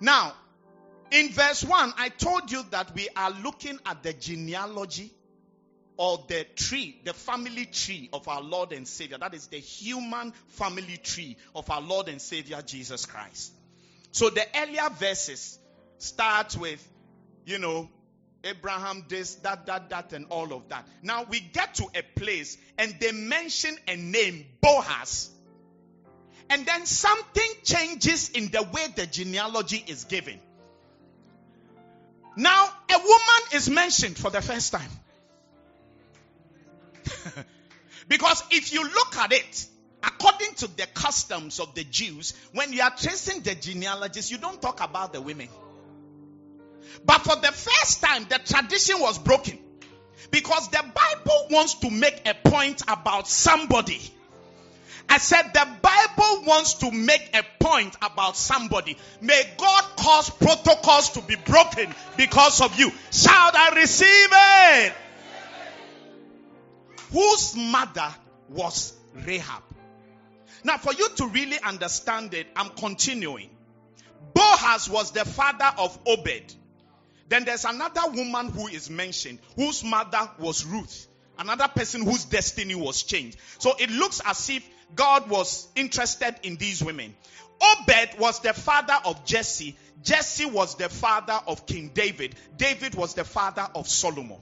[0.00, 0.34] Now,
[1.10, 5.12] in verse 1, I told you that we are looking at the genealogy
[5.96, 9.18] or the tree, the family tree of our Lord and Savior.
[9.18, 13.52] That is the human family tree of our Lord and Savior Jesus Christ.
[14.10, 15.58] So the earlier verses
[15.98, 16.86] start with,
[17.44, 17.88] you know,
[18.44, 20.86] Abraham, this, that, that, that, and all of that.
[21.02, 25.30] Now we get to a place and they mention a name, Boaz.
[26.50, 30.38] And then something changes in the way the genealogy is given.
[32.36, 34.90] Now, a woman is mentioned for the first time.
[38.08, 39.66] because if you look at it,
[40.02, 44.60] according to the customs of the Jews, when you are tracing the genealogies, you don't
[44.60, 45.48] talk about the women.
[47.04, 49.58] But for the first time, the tradition was broken.
[50.30, 54.00] Because the Bible wants to make a point about somebody.
[55.08, 58.96] I said the Bible wants to make a point about somebody.
[59.20, 62.90] May God cause protocols to be broken because of you.
[63.10, 64.92] Shout, I receive it.
[67.12, 68.08] Whose mother
[68.48, 69.62] was Rahab?
[70.64, 73.50] Now, for you to really understand it, I'm continuing.
[74.32, 76.54] Boaz was the father of Obed.
[77.32, 81.06] Then there's another woman who is mentioned, whose mother was Ruth.
[81.38, 83.38] Another person whose destiny was changed.
[83.56, 87.14] So it looks as if God was interested in these women.
[87.58, 89.78] Obed was the father of Jesse.
[90.02, 92.34] Jesse was the father of King David.
[92.58, 94.36] David was the father of Solomon.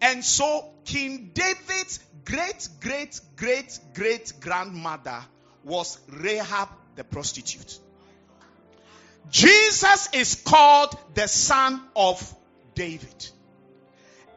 [0.00, 5.18] And so King David's great, great, great, great grandmother
[5.64, 7.80] was Rahab the prostitute.
[9.30, 12.34] Jesus is called the son of
[12.74, 13.28] David.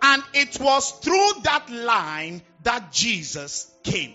[0.02, 4.14] And it was through that line that Jesus came.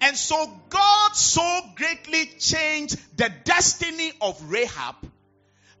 [0.00, 4.96] And so God so greatly changed the destiny of Rahab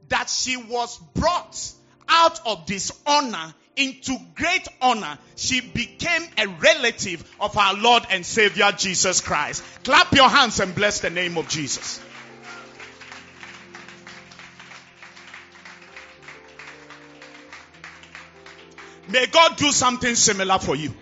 [0.08, 1.72] that she was brought
[2.08, 5.18] out of dishonor into great honor.
[5.36, 9.62] She became a relative of our Lord and Savior Jesus Christ.
[9.84, 12.00] Clap your hands and bless the name of Jesus.
[19.08, 20.92] May God do something similar for you.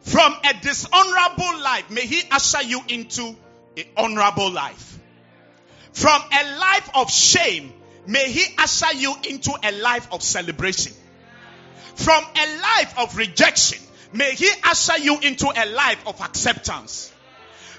[0.00, 3.36] From a dishonorable life, may He usher you into
[3.76, 4.98] an honorable life.
[5.92, 7.72] From a life of shame,
[8.06, 10.92] may He usher you into a life of celebration.
[11.96, 13.78] From a life of rejection,
[14.12, 17.12] may He usher you into a life of acceptance.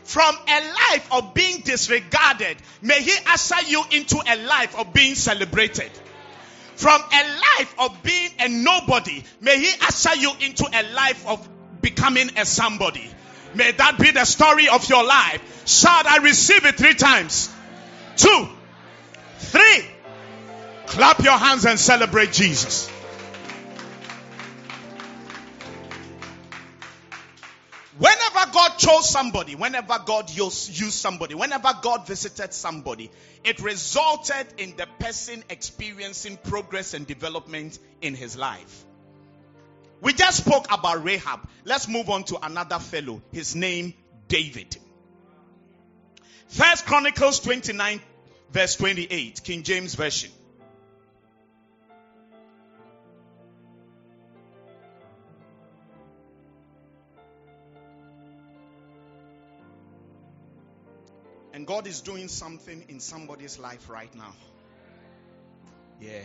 [0.03, 5.15] From a life of being disregarded, may He usher you into a life of being
[5.15, 5.91] celebrated.
[6.77, 7.23] From a
[7.57, 11.47] life of being a nobody, may He usher you into a life of
[11.81, 13.09] becoming a somebody.
[13.55, 15.63] May that be the story of your life.
[15.67, 17.49] Shout, I receive it three times.
[18.15, 18.47] Two,
[19.39, 19.85] three.
[20.85, 22.91] Clap your hands and celebrate Jesus.
[27.97, 33.09] Whenever God chose somebody, whenever God used, somebody, whenever God visited somebody,
[33.43, 38.85] it resulted in the person experiencing progress and development in his life.
[39.99, 41.47] We just spoke about Rahab.
[41.65, 43.21] Let's move on to another fellow.
[43.31, 43.95] His name,
[44.27, 44.77] David.
[46.49, 47.99] First Chronicles 29,
[48.51, 50.29] verse 28, King James Version.
[61.67, 64.33] God is doing something in somebody's life right now.
[65.99, 66.21] Yeah.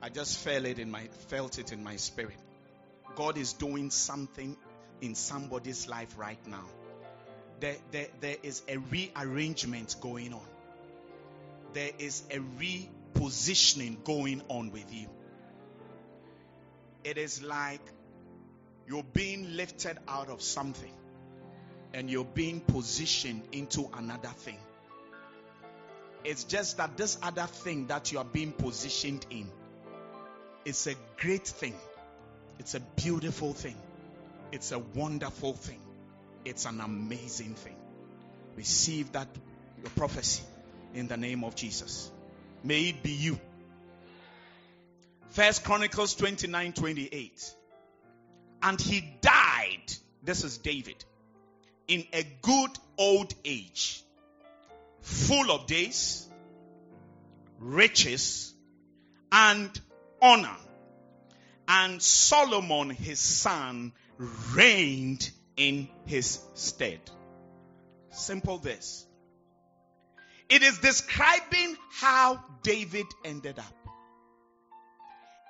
[0.00, 2.38] I just felt it in my felt it in my spirit.
[3.14, 4.56] God is doing something
[5.02, 6.64] in somebody's life right now.
[7.60, 10.48] There, there, there is a rearrangement going on.
[11.74, 15.08] There is a repositioning going on with you.
[17.04, 17.82] It is like
[18.88, 20.92] you're being lifted out of something
[21.94, 24.58] and you're being positioned into another thing.
[26.24, 29.48] It's just that this other thing that you are being positioned in
[30.64, 31.74] is a great thing.
[32.58, 33.76] It's a beautiful thing.
[34.50, 35.80] It's a wonderful thing.
[36.44, 37.76] It's an amazing thing.
[38.56, 39.28] Receive that
[39.80, 40.42] your prophecy
[40.94, 42.10] in the name of Jesus.
[42.64, 43.38] May it be you.
[45.30, 47.54] First Chronicles 29 28.
[48.62, 49.92] And he died.
[50.24, 51.04] This is David
[51.88, 54.02] in a good old age,
[55.00, 56.28] full of days,
[57.58, 58.54] riches,
[59.30, 59.70] and
[60.20, 60.56] honor.
[61.66, 67.00] And Solomon, his son, reigned in his stead.
[68.10, 69.06] Simple this.
[70.48, 73.74] It is describing how David ended up.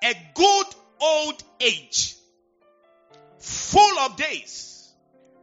[0.02, 0.66] A good
[1.00, 2.14] old age,
[3.38, 4.83] full of days,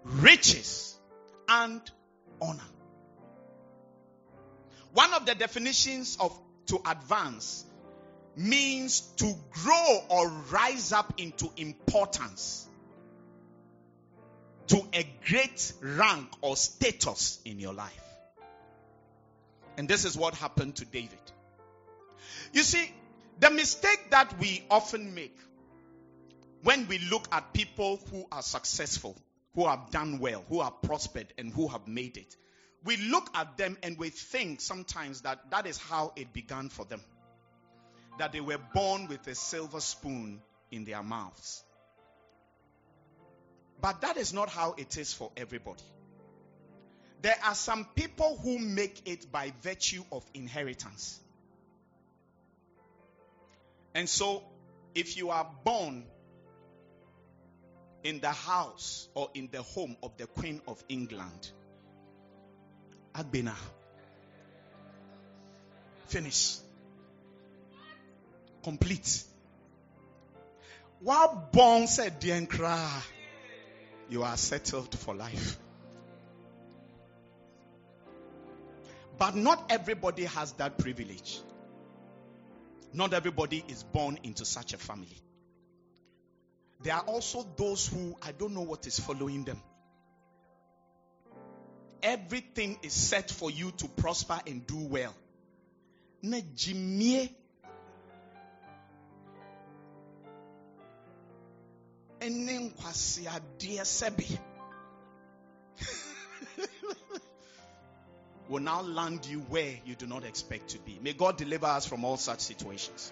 [0.04, 0.98] riches,
[1.48, 1.82] and
[2.42, 2.64] honor.
[4.94, 6.38] One of the definitions of
[6.68, 7.66] to advance
[8.36, 12.68] means to grow or rise up into importance,
[14.68, 18.04] to a great rank or status in your life.
[19.78, 21.20] And this is what happened to David.
[22.54, 22.92] You see,
[23.40, 25.38] the mistake that we often make
[26.64, 29.18] when we look at people who are successful
[29.56, 32.36] who have done well, who have prospered, and who have made it.
[32.84, 36.86] We look at them and we think sometimes that that is how it began for
[36.86, 37.02] them.
[38.18, 40.42] That they were born with a silver spoon
[40.72, 41.64] in their mouths.
[43.82, 45.84] But that is not how it is for everybody.
[47.22, 51.20] There are some people who make it by virtue of inheritance.
[53.94, 54.44] And so,
[54.96, 56.06] if you are born
[58.04, 61.52] in the house or in the home of the Queen of England.
[63.14, 63.56] Agbena.
[66.08, 66.58] Finish.
[68.64, 69.24] Complete.
[71.00, 72.80] While born said Dienkra,
[74.10, 75.58] you are settled for life.
[79.18, 81.40] But not everybody has that privilege.
[82.94, 85.18] Not everybody is born into such a family.
[86.84, 89.62] There are also those who I don't know what is following them.
[92.02, 95.14] Everything is set for you to prosper and do well.
[102.22, 104.28] ɛne nkwaseadeɛ sɛbe
[108.48, 111.00] will now land you where you do not expect to be.
[111.02, 113.12] May God deliver us from all such situations.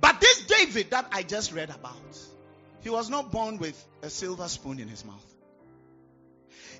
[0.00, 2.18] But this David that I just read about,
[2.82, 5.34] he was not born with a silver spoon in his mouth.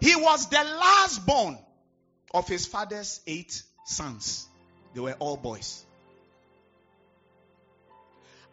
[0.01, 1.59] He was the last born
[2.33, 4.47] of his father's eight sons.
[4.95, 5.85] They were all boys.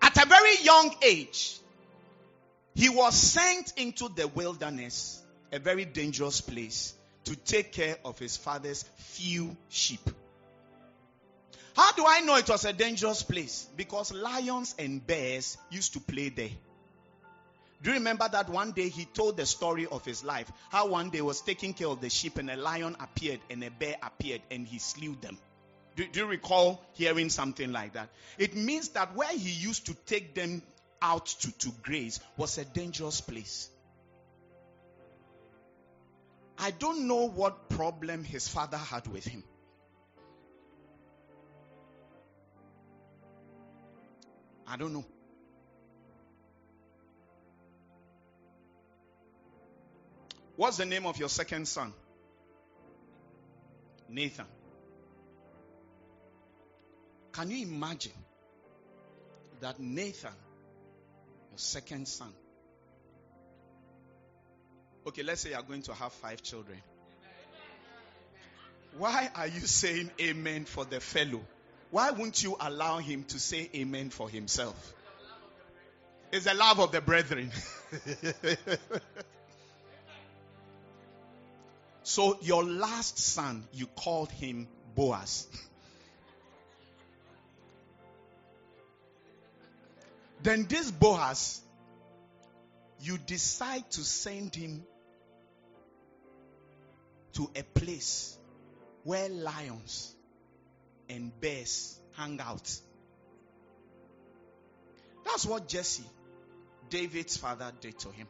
[0.01, 1.57] At a very young age,
[2.75, 6.93] he was sent into the wilderness, a very dangerous place,
[7.25, 10.01] to take care of his father's few sheep.
[11.75, 13.67] How do I know it was a dangerous place?
[13.75, 16.51] Because lions and bears used to play there.
[17.81, 20.49] Do you remember that one day he told the story of his life?
[20.69, 23.71] How one day was taking care of the sheep and a lion appeared and a
[23.71, 25.37] bear appeared and he slew them.
[25.95, 28.09] Do, do, you recall hearing something like that?
[28.37, 30.63] It means that where he used to take them
[31.01, 33.69] out to, to graze was a dangerous place.
[36.57, 39.43] I don't know what problem his father had with him.
[44.67, 45.05] I don't know.
[50.55, 51.93] What's the name of your second son?
[54.07, 54.45] Nathan.
[57.31, 58.11] Can you imagine
[59.61, 60.31] that Nathan,
[61.51, 62.31] your second son,
[65.07, 66.77] okay, let's say you are going to have five children.
[68.97, 71.41] Why are you saying amen for the fellow?
[71.93, 74.95] Why won't you allow him to say amen for himself?
[76.31, 77.51] It's the love of the brethren.
[82.01, 85.47] so, your last son, you called him Boaz.
[90.41, 91.61] Then this Boaz,
[93.01, 94.83] you decide to send him
[97.33, 98.35] to a place
[99.03, 100.15] where lions
[101.13, 102.69] and bears hang out.
[105.25, 106.09] That's what Jesse,
[106.89, 108.27] David's father, did to him.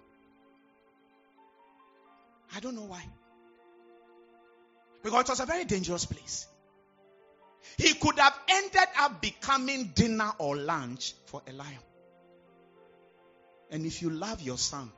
[2.55, 3.03] I don't know why.
[5.01, 6.45] Because it was a very dangerous place.
[7.77, 11.79] He could have ended up becoming dinner or lunch for a lion.
[13.71, 14.91] And if you love your son,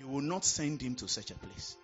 [0.00, 1.76] you will not send him to such a place.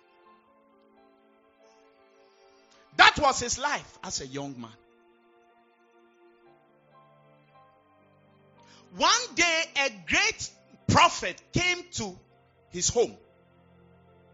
[2.97, 4.71] That was his life as a young man.
[8.95, 10.49] One day, a great
[10.87, 12.17] prophet came to
[12.69, 13.15] his home,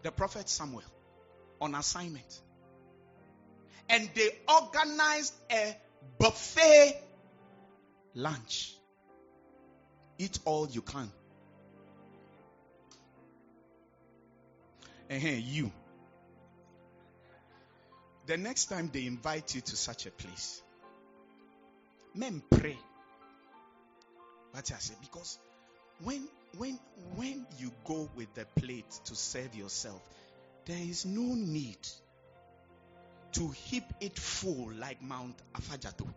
[0.02, 0.82] the prophet Samuel,
[1.62, 2.42] on assignment.
[3.90, 5.78] And they organized a
[6.20, 7.02] buffet
[8.16, 8.74] lunch.
[10.18, 11.12] Eat all you can.
[15.10, 15.72] And hey, you.
[18.28, 20.62] The next time they invite you to such a place,
[22.14, 22.78] men pray.
[24.52, 25.40] What I say, because
[26.04, 26.78] when when
[27.16, 30.02] when you go with the plate to serve yourself,
[30.66, 31.78] there is no need
[33.34, 36.08] to heap it full like Mount Afadjato.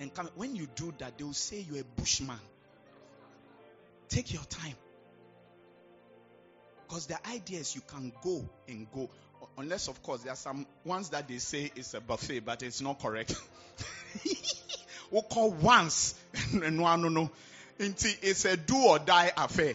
[0.00, 2.40] And come, when you do that, they will say you're a bushman.
[4.08, 4.74] Take your time.
[6.86, 9.10] Because the idea is you can go and go.
[9.58, 12.80] Unless, of course, there are some ones that they say it's a buffet, but it's
[12.80, 13.34] not correct.
[15.10, 16.14] we call once.
[16.52, 17.30] no, no, no.
[17.78, 19.74] It's a do or die affair.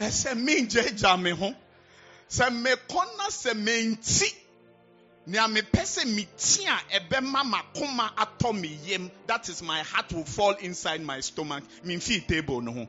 [0.00, 1.54] It's a mean jame ho.
[2.28, 4.34] Se me kona se me nti.
[5.26, 11.02] Nea mepɛ sɛ a ɛbɛma makoma atɔ me that is my heart will fall inside
[11.02, 12.88] my stomach memfii table no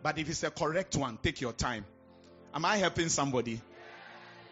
[0.00, 1.84] but if it's a correct one take your time
[2.52, 3.60] Am I helping somebody?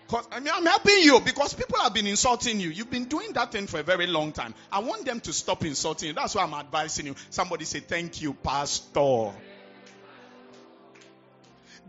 [0.09, 2.71] Cause, I mean, I'm helping you because people have been insulting you.
[2.71, 4.55] You've been doing that thing for a very long time.
[4.73, 6.15] I want them to stop insulting you.
[6.15, 7.15] That's why I'm advising you.
[7.29, 9.33] Somebody say, Thank you, Pastor.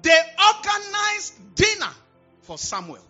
[0.01, 0.20] They
[0.53, 1.91] organized dinner
[2.41, 3.05] for Samuel.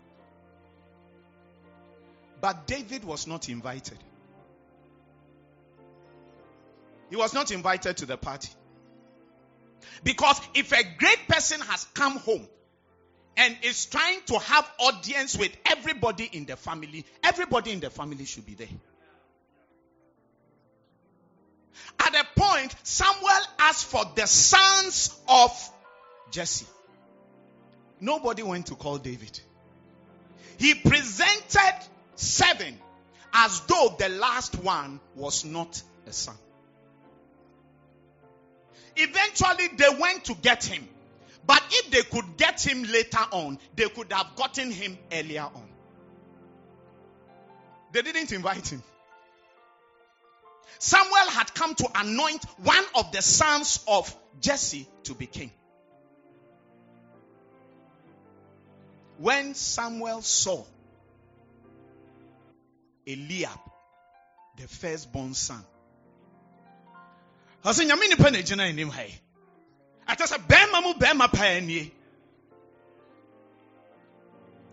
[2.40, 3.98] But David was not invited.
[7.10, 8.50] He was not invited to the party.
[10.04, 12.48] Because if a great person has come home
[13.40, 18.26] and is trying to have audience with everybody in the family, everybody in the family
[18.26, 18.68] should be there.
[22.02, 23.30] At a point, Samuel
[23.60, 25.72] asked for the sons of
[26.32, 26.66] Jesse.
[28.02, 29.40] Nobody went to call David.
[30.58, 31.80] He presented
[32.16, 32.78] seven
[33.34, 36.36] as though the last one was not a son.
[38.98, 40.86] Eventually, they went to get him.
[41.46, 45.70] But if they could get him later on, they could have gotten him earlier on.
[47.92, 48.84] They didn't invite him.
[50.78, 55.52] Samuel had come to anoint one of the sons of Jesse to be king.
[59.18, 60.64] When Samuel saw
[63.06, 63.60] Eliab,
[64.56, 65.66] the firstborn son,
[67.66, 68.08] ɔsɛ nyame
[70.18, 71.60] ha sɛ bɛrima mu bɛrima paa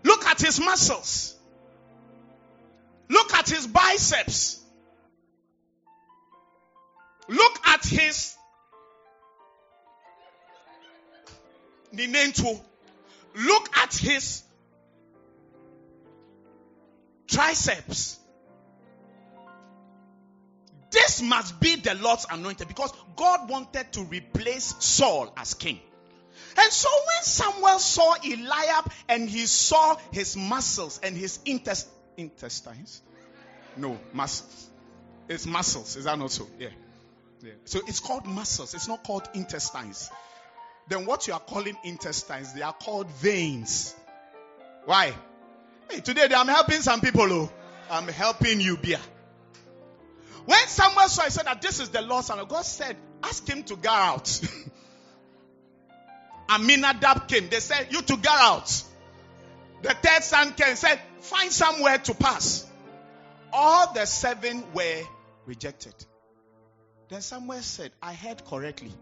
[0.03, 1.35] look at his muscles.
[3.09, 4.59] Look at his biceps.
[7.29, 8.35] Look at his
[11.93, 12.61] ninento.
[13.35, 14.43] Look at his
[17.27, 18.17] triceps
[20.91, 25.79] this must be the Lord's anointed because God wanted to replace Saul as king.
[26.57, 33.01] And so when Samuel saw Eliab and he saw his muscles and his intest- intestines,
[33.75, 34.69] no, muscles.
[35.27, 35.95] It's muscles.
[35.95, 36.47] Is that not so?
[36.57, 36.69] Yeah.
[37.43, 37.51] yeah.
[37.65, 38.73] So it's called muscles.
[38.73, 40.09] It's not called intestines.
[40.87, 43.93] Then what you are calling intestines, they are called veins.
[44.85, 45.13] Why?
[45.89, 47.31] Hey, today I'm helping some people.
[47.31, 47.51] Oh,
[47.91, 48.99] I'm helping you, Bia.
[50.47, 52.41] When Samuel saw, he said that this is the Lord's son.
[52.47, 54.27] God said, ask him to go out.
[56.49, 57.49] Aminadab came.
[57.49, 58.83] They said, you to go out.
[59.81, 62.65] The third son came said, find somewhere to pass.
[63.51, 65.01] All the seven were
[65.45, 65.93] rejected.
[67.09, 68.93] Then Samuel said, I heard correctly.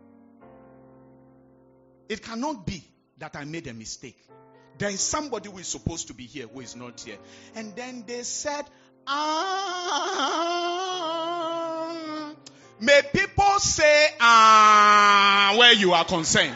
[2.10, 2.84] It cannot be
[3.20, 4.18] that I made a mistake.
[4.80, 7.18] There is somebody who is supposed to be here who is not here.
[7.54, 8.66] And then they said,
[9.06, 11.15] Ah.
[12.80, 16.56] May people say, Ah, where you are concerned.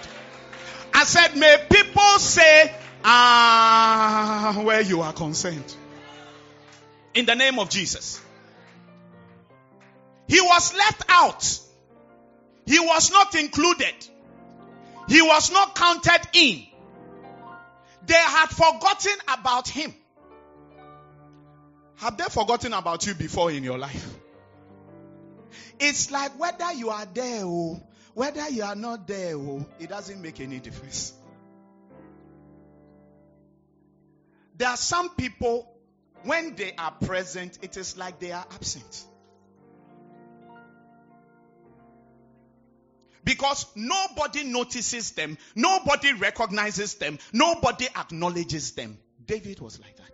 [0.94, 5.76] I said, May people say, Ah, where you are concerned.
[7.14, 8.22] In the name of Jesus.
[10.28, 11.60] He was left out.
[12.66, 13.96] He was not included.
[15.08, 16.66] He was not counted in.
[18.06, 19.94] They had forgotten about him.
[21.96, 24.19] Have they forgotten about you before in your life?
[25.80, 27.82] It's like whether you are there or
[28.14, 31.14] whether you are not there, or it doesn't make any difference.
[34.58, 35.72] There are some people,
[36.24, 39.06] when they are present, it is like they are absent.
[43.24, 48.98] Because nobody notices them, nobody recognizes them, nobody acknowledges them.
[49.26, 50.12] David was like that.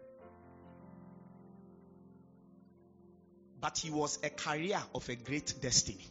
[3.66, 6.06] But he was a carrier of a great destiny.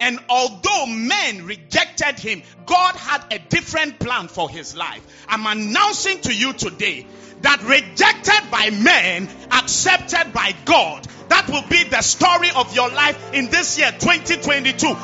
[0.00, 5.06] And although men rejected him, God had a different plan for his life.
[5.28, 7.06] I'm announcing to you today
[7.42, 13.32] that rejected by men, accepted by God, that will be the story of your life
[13.32, 14.84] in this year 2022.
[14.84, 14.96] Shall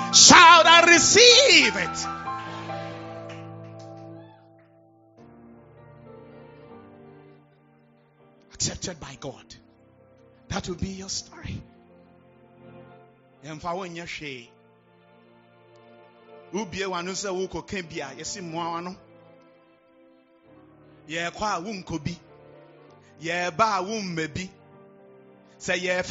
[0.67, 2.07] I receive it?
[8.55, 9.45] Accepted by God.
[10.53, 11.63] That will be your story.
[13.43, 14.49] yɛmfa wo nyɛ hwee.
[16.53, 18.97] Wobie w'ano sɛ wokɔka bi a yɛsi mmoa w'ano
[21.09, 22.19] yɛrekɔ a wonkɔ bi.
[23.23, 24.51] Yɛreba a womma bi.
[25.59, 26.05] Sɛ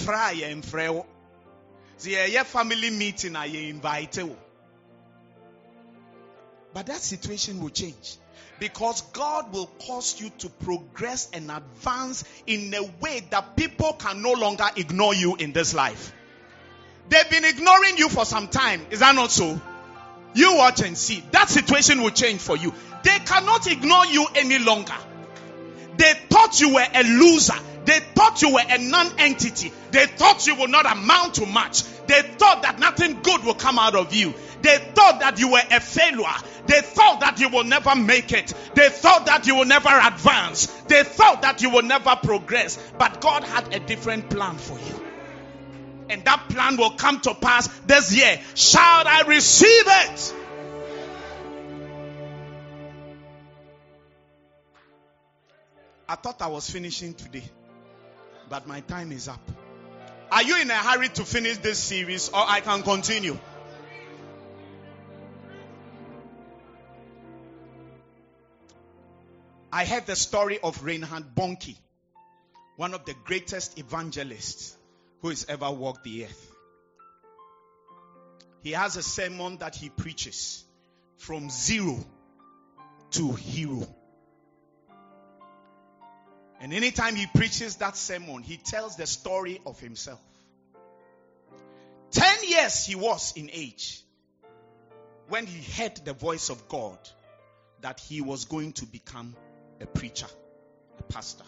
[2.43, 4.35] family meeting a yɛinvite wo.
[6.73, 8.17] But that situation will change
[8.61, 14.21] because God will cause you to progress and advance in a way that people can
[14.21, 16.13] no longer ignore you in this life.
[17.09, 18.85] They've been ignoring you for some time.
[18.91, 19.59] Is that not so?
[20.35, 21.23] You watch and see.
[21.31, 22.71] That situation will change for you.
[23.01, 24.93] They cannot ignore you any longer.
[25.97, 27.57] They thought you were a loser.
[27.85, 29.73] They thought you were a non-entity.
[29.89, 31.83] They thought you would not amount to much.
[32.05, 34.35] They thought that nothing good will come out of you.
[34.61, 36.25] They thought that you were a failure.
[36.67, 38.53] They thought that you will never make it.
[38.75, 40.67] They thought that you will never advance.
[40.87, 42.77] They thought that you will never progress.
[42.97, 45.05] But God had a different plan for you.
[46.09, 48.39] And that plan will come to pass this year.
[48.53, 50.33] Shall I receive it?
[56.11, 57.45] I thought I was finishing today,
[58.49, 59.39] but my time is up.
[60.29, 63.39] Are you in a hurry to finish this series or I can continue?
[69.73, 71.77] I heard the story of Reinhard Bonnke,
[72.75, 74.75] one of the greatest evangelists
[75.21, 76.51] who has ever walked the earth.
[78.63, 80.65] He has a sermon that he preaches
[81.17, 82.03] from zero
[83.11, 83.87] to hero.
[86.59, 90.21] And anytime he preaches that sermon, he tells the story of himself.
[92.11, 94.03] Ten years he was in age
[95.29, 96.99] when he heard the voice of God
[97.79, 99.33] that he was going to become
[99.81, 100.27] a preacher,
[100.99, 101.43] a pastor.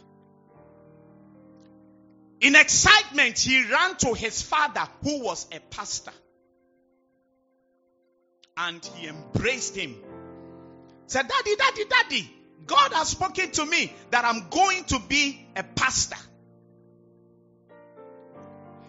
[2.41, 6.11] In excitement, he ran to his father, who was a pastor,
[8.57, 9.95] and he embraced him.
[11.07, 12.33] Said, Daddy, Daddy, Daddy,
[12.65, 16.17] God has spoken to me that I'm going to be a pastor.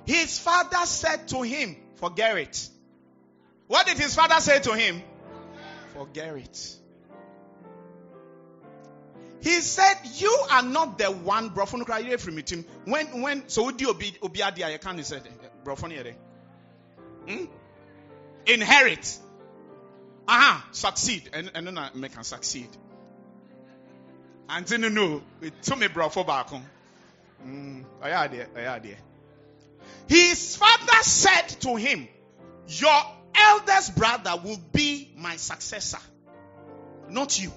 [0.06, 2.68] His father said to him, Forget it.
[3.68, 5.02] What did his father say to him?
[5.94, 6.76] Forget it.
[9.44, 12.64] He said, You are not the one, it.
[12.86, 15.20] When, when, so would you be, Obiadi, I can't say,
[15.62, 16.14] Brofon,
[17.28, 17.44] hmm?
[18.46, 19.18] Inherit.
[20.26, 21.28] Aha, succeed.
[21.34, 22.70] And, and then I make can succeed.
[24.48, 26.64] And then, no, it took me, Brofo back home.
[30.08, 32.08] His father said to him,
[32.68, 33.02] Your
[33.34, 35.98] eldest brother will be my successor,
[37.10, 37.52] not you.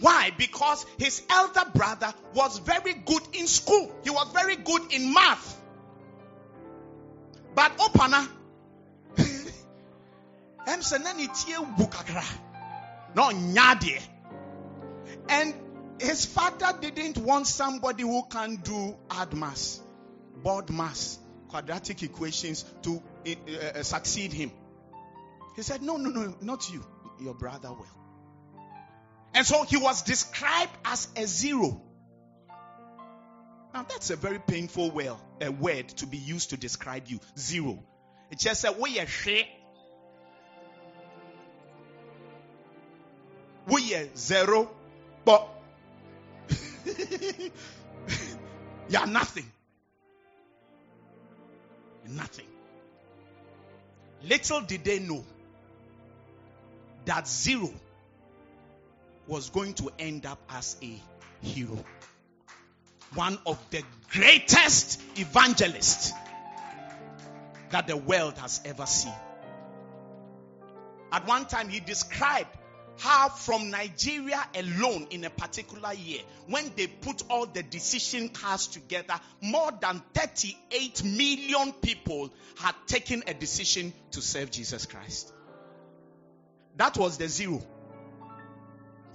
[0.00, 0.30] Why?
[0.36, 3.92] Because his elder brother was very good in school.
[4.04, 5.60] He was very good in math.
[7.54, 8.28] But Opana,
[13.14, 14.00] no nyade.
[15.28, 15.54] And
[16.00, 19.80] his father didn't want somebody who can do add mass,
[20.42, 21.18] board mass,
[21.48, 24.52] quadratic equations to uh, succeed him.
[25.56, 26.84] He said, No, no, no, not you.
[27.20, 27.86] Your brother will.
[29.34, 31.80] And so he was described as a zero.
[33.72, 37.20] Now that's a very painful well, a word to be used to describe you.
[37.38, 37.82] Zero.
[38.30, 39.46] It just said, we are shit.
[43.66, 44.70] We are zero,
[45.24, 45.46] but
[48.88, 49.50] you're nothing.
[52.08, 52.46] Nothing.
[54.24, 55.24] Little did they know
[57.04, 57.70] that zero
[59.28, 61.00] was going to end up as a
[61.40, 61.84] hero.
[63.14, 66.12] One of the greatest evangelists
[67.70, 69.12] that the world has ever seen.
[71.12, 72.48] At one time, he described
[72.98, 78.66] how from Nigeria alone in a particular year, when they put all the decision cards
[78.66, 85.32] together, more than 38 million people had taken a decision to serve Jesus Christ.
[86.76, 87.62] That was the zero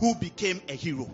[0.04, 1.10] who became a hero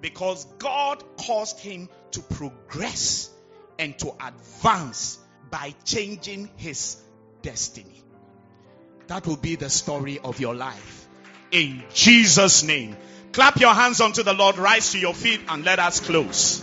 [0.00, 3.30] because God caused him to progress
[3.78, 5.20] and to advance
[5.52, 6.96] by changing his
[7.42, 8.02] destiny.
[9.06, 11.06] That will be the story of your life.
[11.52, 12.96] In Jesus' name.
[13.30, 16.60] Clap your hands unto the Lord, rise to your feet, and let us close.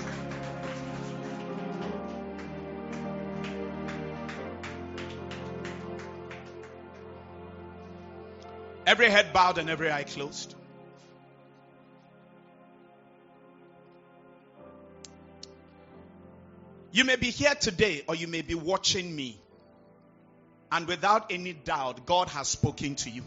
[8.86, 10.54] Every head bowed and every eye closed.
[16.96, 19.38] You may be here today or you may be watching me.
[20.72, 23.22] And without any doubt, God has spoken to you.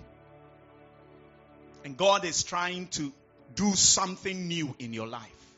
[1.85, 3.12] And God is trying to
[3.55, 5.53] do something new in your life.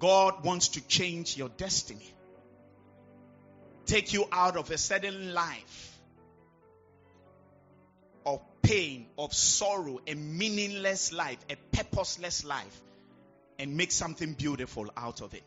[0.00, 2.12] God wants to change your destiny,
[3.86, 6.00] take you out of a certain life
[8.26, 12.82] of pain, of sorrow, a meaningless life, a purposeless life,
[13.60, 15.44] and make something beautiful out of it.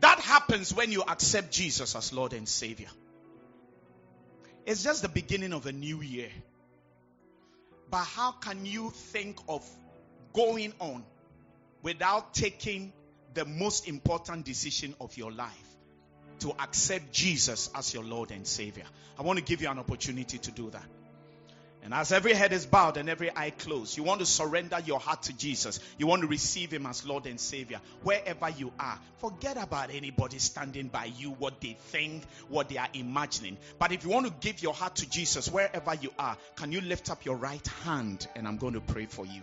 [0.00, 2.88] That happens when you accept Jesus as Lord and Savior.
[4.66, 6.30] It's just the beginning of a new year.
[7.90, 9.68] But how can you think of
[10.32, 11.04] going on
[11.82, 12.92] without taking
[13.34, 15.76] the most important decision of your life
[16.40, 18.84] to accept Jesus as your Lord and Savior?
[19.18, 20.86] I want to give you an opportunity to do that.
[21.82, 25.00] And as every head is bowed and every eye closed, you want to surrender your
[25.00, 25.80] heart to Jesus.
[25.96, 27.80] You want to receive Him as Lord and Savior.
[28.02, 32.88] Wherever you are, forget about anybody standing by you, what they think, what they are
[32.92, 33.56] imagining.
[33.78, 36.82] But if you want to give your heart to Jesus, wherever you are, can you
[36.82, 39.42] lift up your right hand and I'm going to pray for you?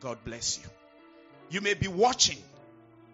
[0.00, 0.64] God bless you.
[1.50, 2.38] You may be watching.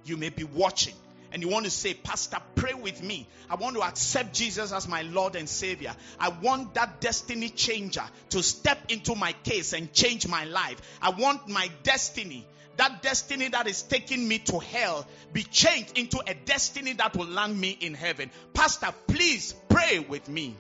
[0.07, 0.95] You may be watching
[1.37, 3.29] and you want to say, Pastor, pray with me.
[3.51, 5.95] I want to accept Jesus as my Lord and Savior.
[6.19, 10.81] I want that destiny changer to step into my case and change my life.
[11.03, 12.47] I want my destiny,
[12.79, 17.27] that destiny that is taking me to hell, be changed into a destiny that will
[17.27, 18.31] land me in heaven.
[18.55, 20.57] Pastor, please pray with me.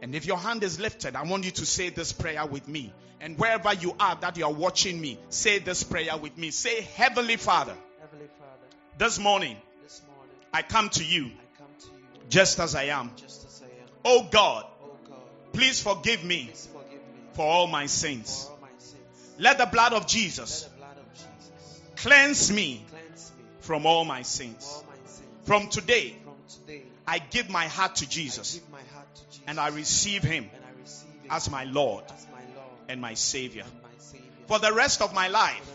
[0.00, 2.94] And if your hand is lifted, I want you to say this prayer with me.
[3.20, 6.52] And wherever you are that you are watching me, say this prayer with me.
[6.52, 7.74] Say, Heavenly Father,
[8.12, 12.58] Heavenly Father, this morning this morning I come to you I come to you just
[12.60, 13.10] as I am.
[13.16, 13.88] just as I am.
[14.04, 15.16] Oh God, Oh God,
[15.54, 18.48] please forgive me please forgive me for all my sins.
[18.50, 19.34] all my sins.
[19.38, 23.86] Let the blood of Let Jesus the blood of Jesus cleanse me cleanse me from
[23.86, 24.70] all my sins.
[24.76, 25.28] all my sins.
[25.44, 26.34] From today, From
[26.66, 29.68] today, I give my heart to I Jesus give my heart to Jesus and I
[29.68, 33.62] receive him I receive Him as my Lord as my Lord and my Savior.
[33.62, 34.26] and my Savior.
[34.48, 35.71] For the rest of my life,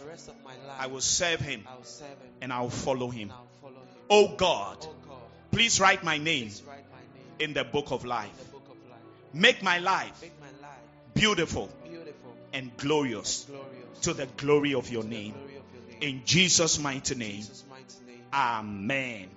[0.67, 3.29] life, I will serve him I will serve Him and I will follow him.
[3.29, 3.87] will follow Him.
[4.09, 5.17] Oh God, Oh God,
[5.51, 8.37] please write my name write my name in the book of in life.
[8.37, 8.99] the book of life.
[9.33, 10.77] Make my life Make my life
[11.13, 15.33] beautiful beautiful and and glorious glorious to the glory of your name.
[15.33, 15.61] of your
[15.99, 16.19] name.
[16.19, 17.37] In Jesus' mighty name.
[17.37, 18.21] Jesus' mighty name.
[18.33, 19.29] Amen.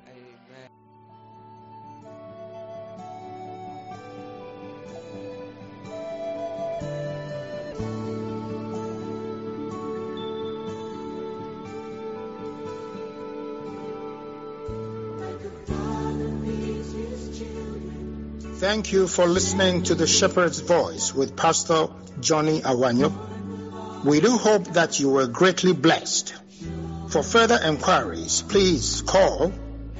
[18.61, 21.86] Thank you for listening to the Shepherd's Voice with Pastor
[22.20, 24.04] Johnny Awanyo.
[24.04, 26.34] We do hope that you were greatly blessed.
[27.08, 29.50] For further enquiries, please call,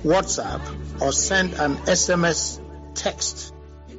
[0.05, 0.61] WhatsApp,
[1.01, 2.61] or send an SMS
[2.95, 3.55] text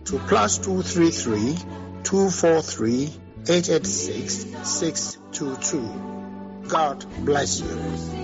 [0.05, 1.55] to plus 233
[2.03, 3.09] 243
[3.49, 6.67] 886 622.
[6.67, 8.20] God bless you.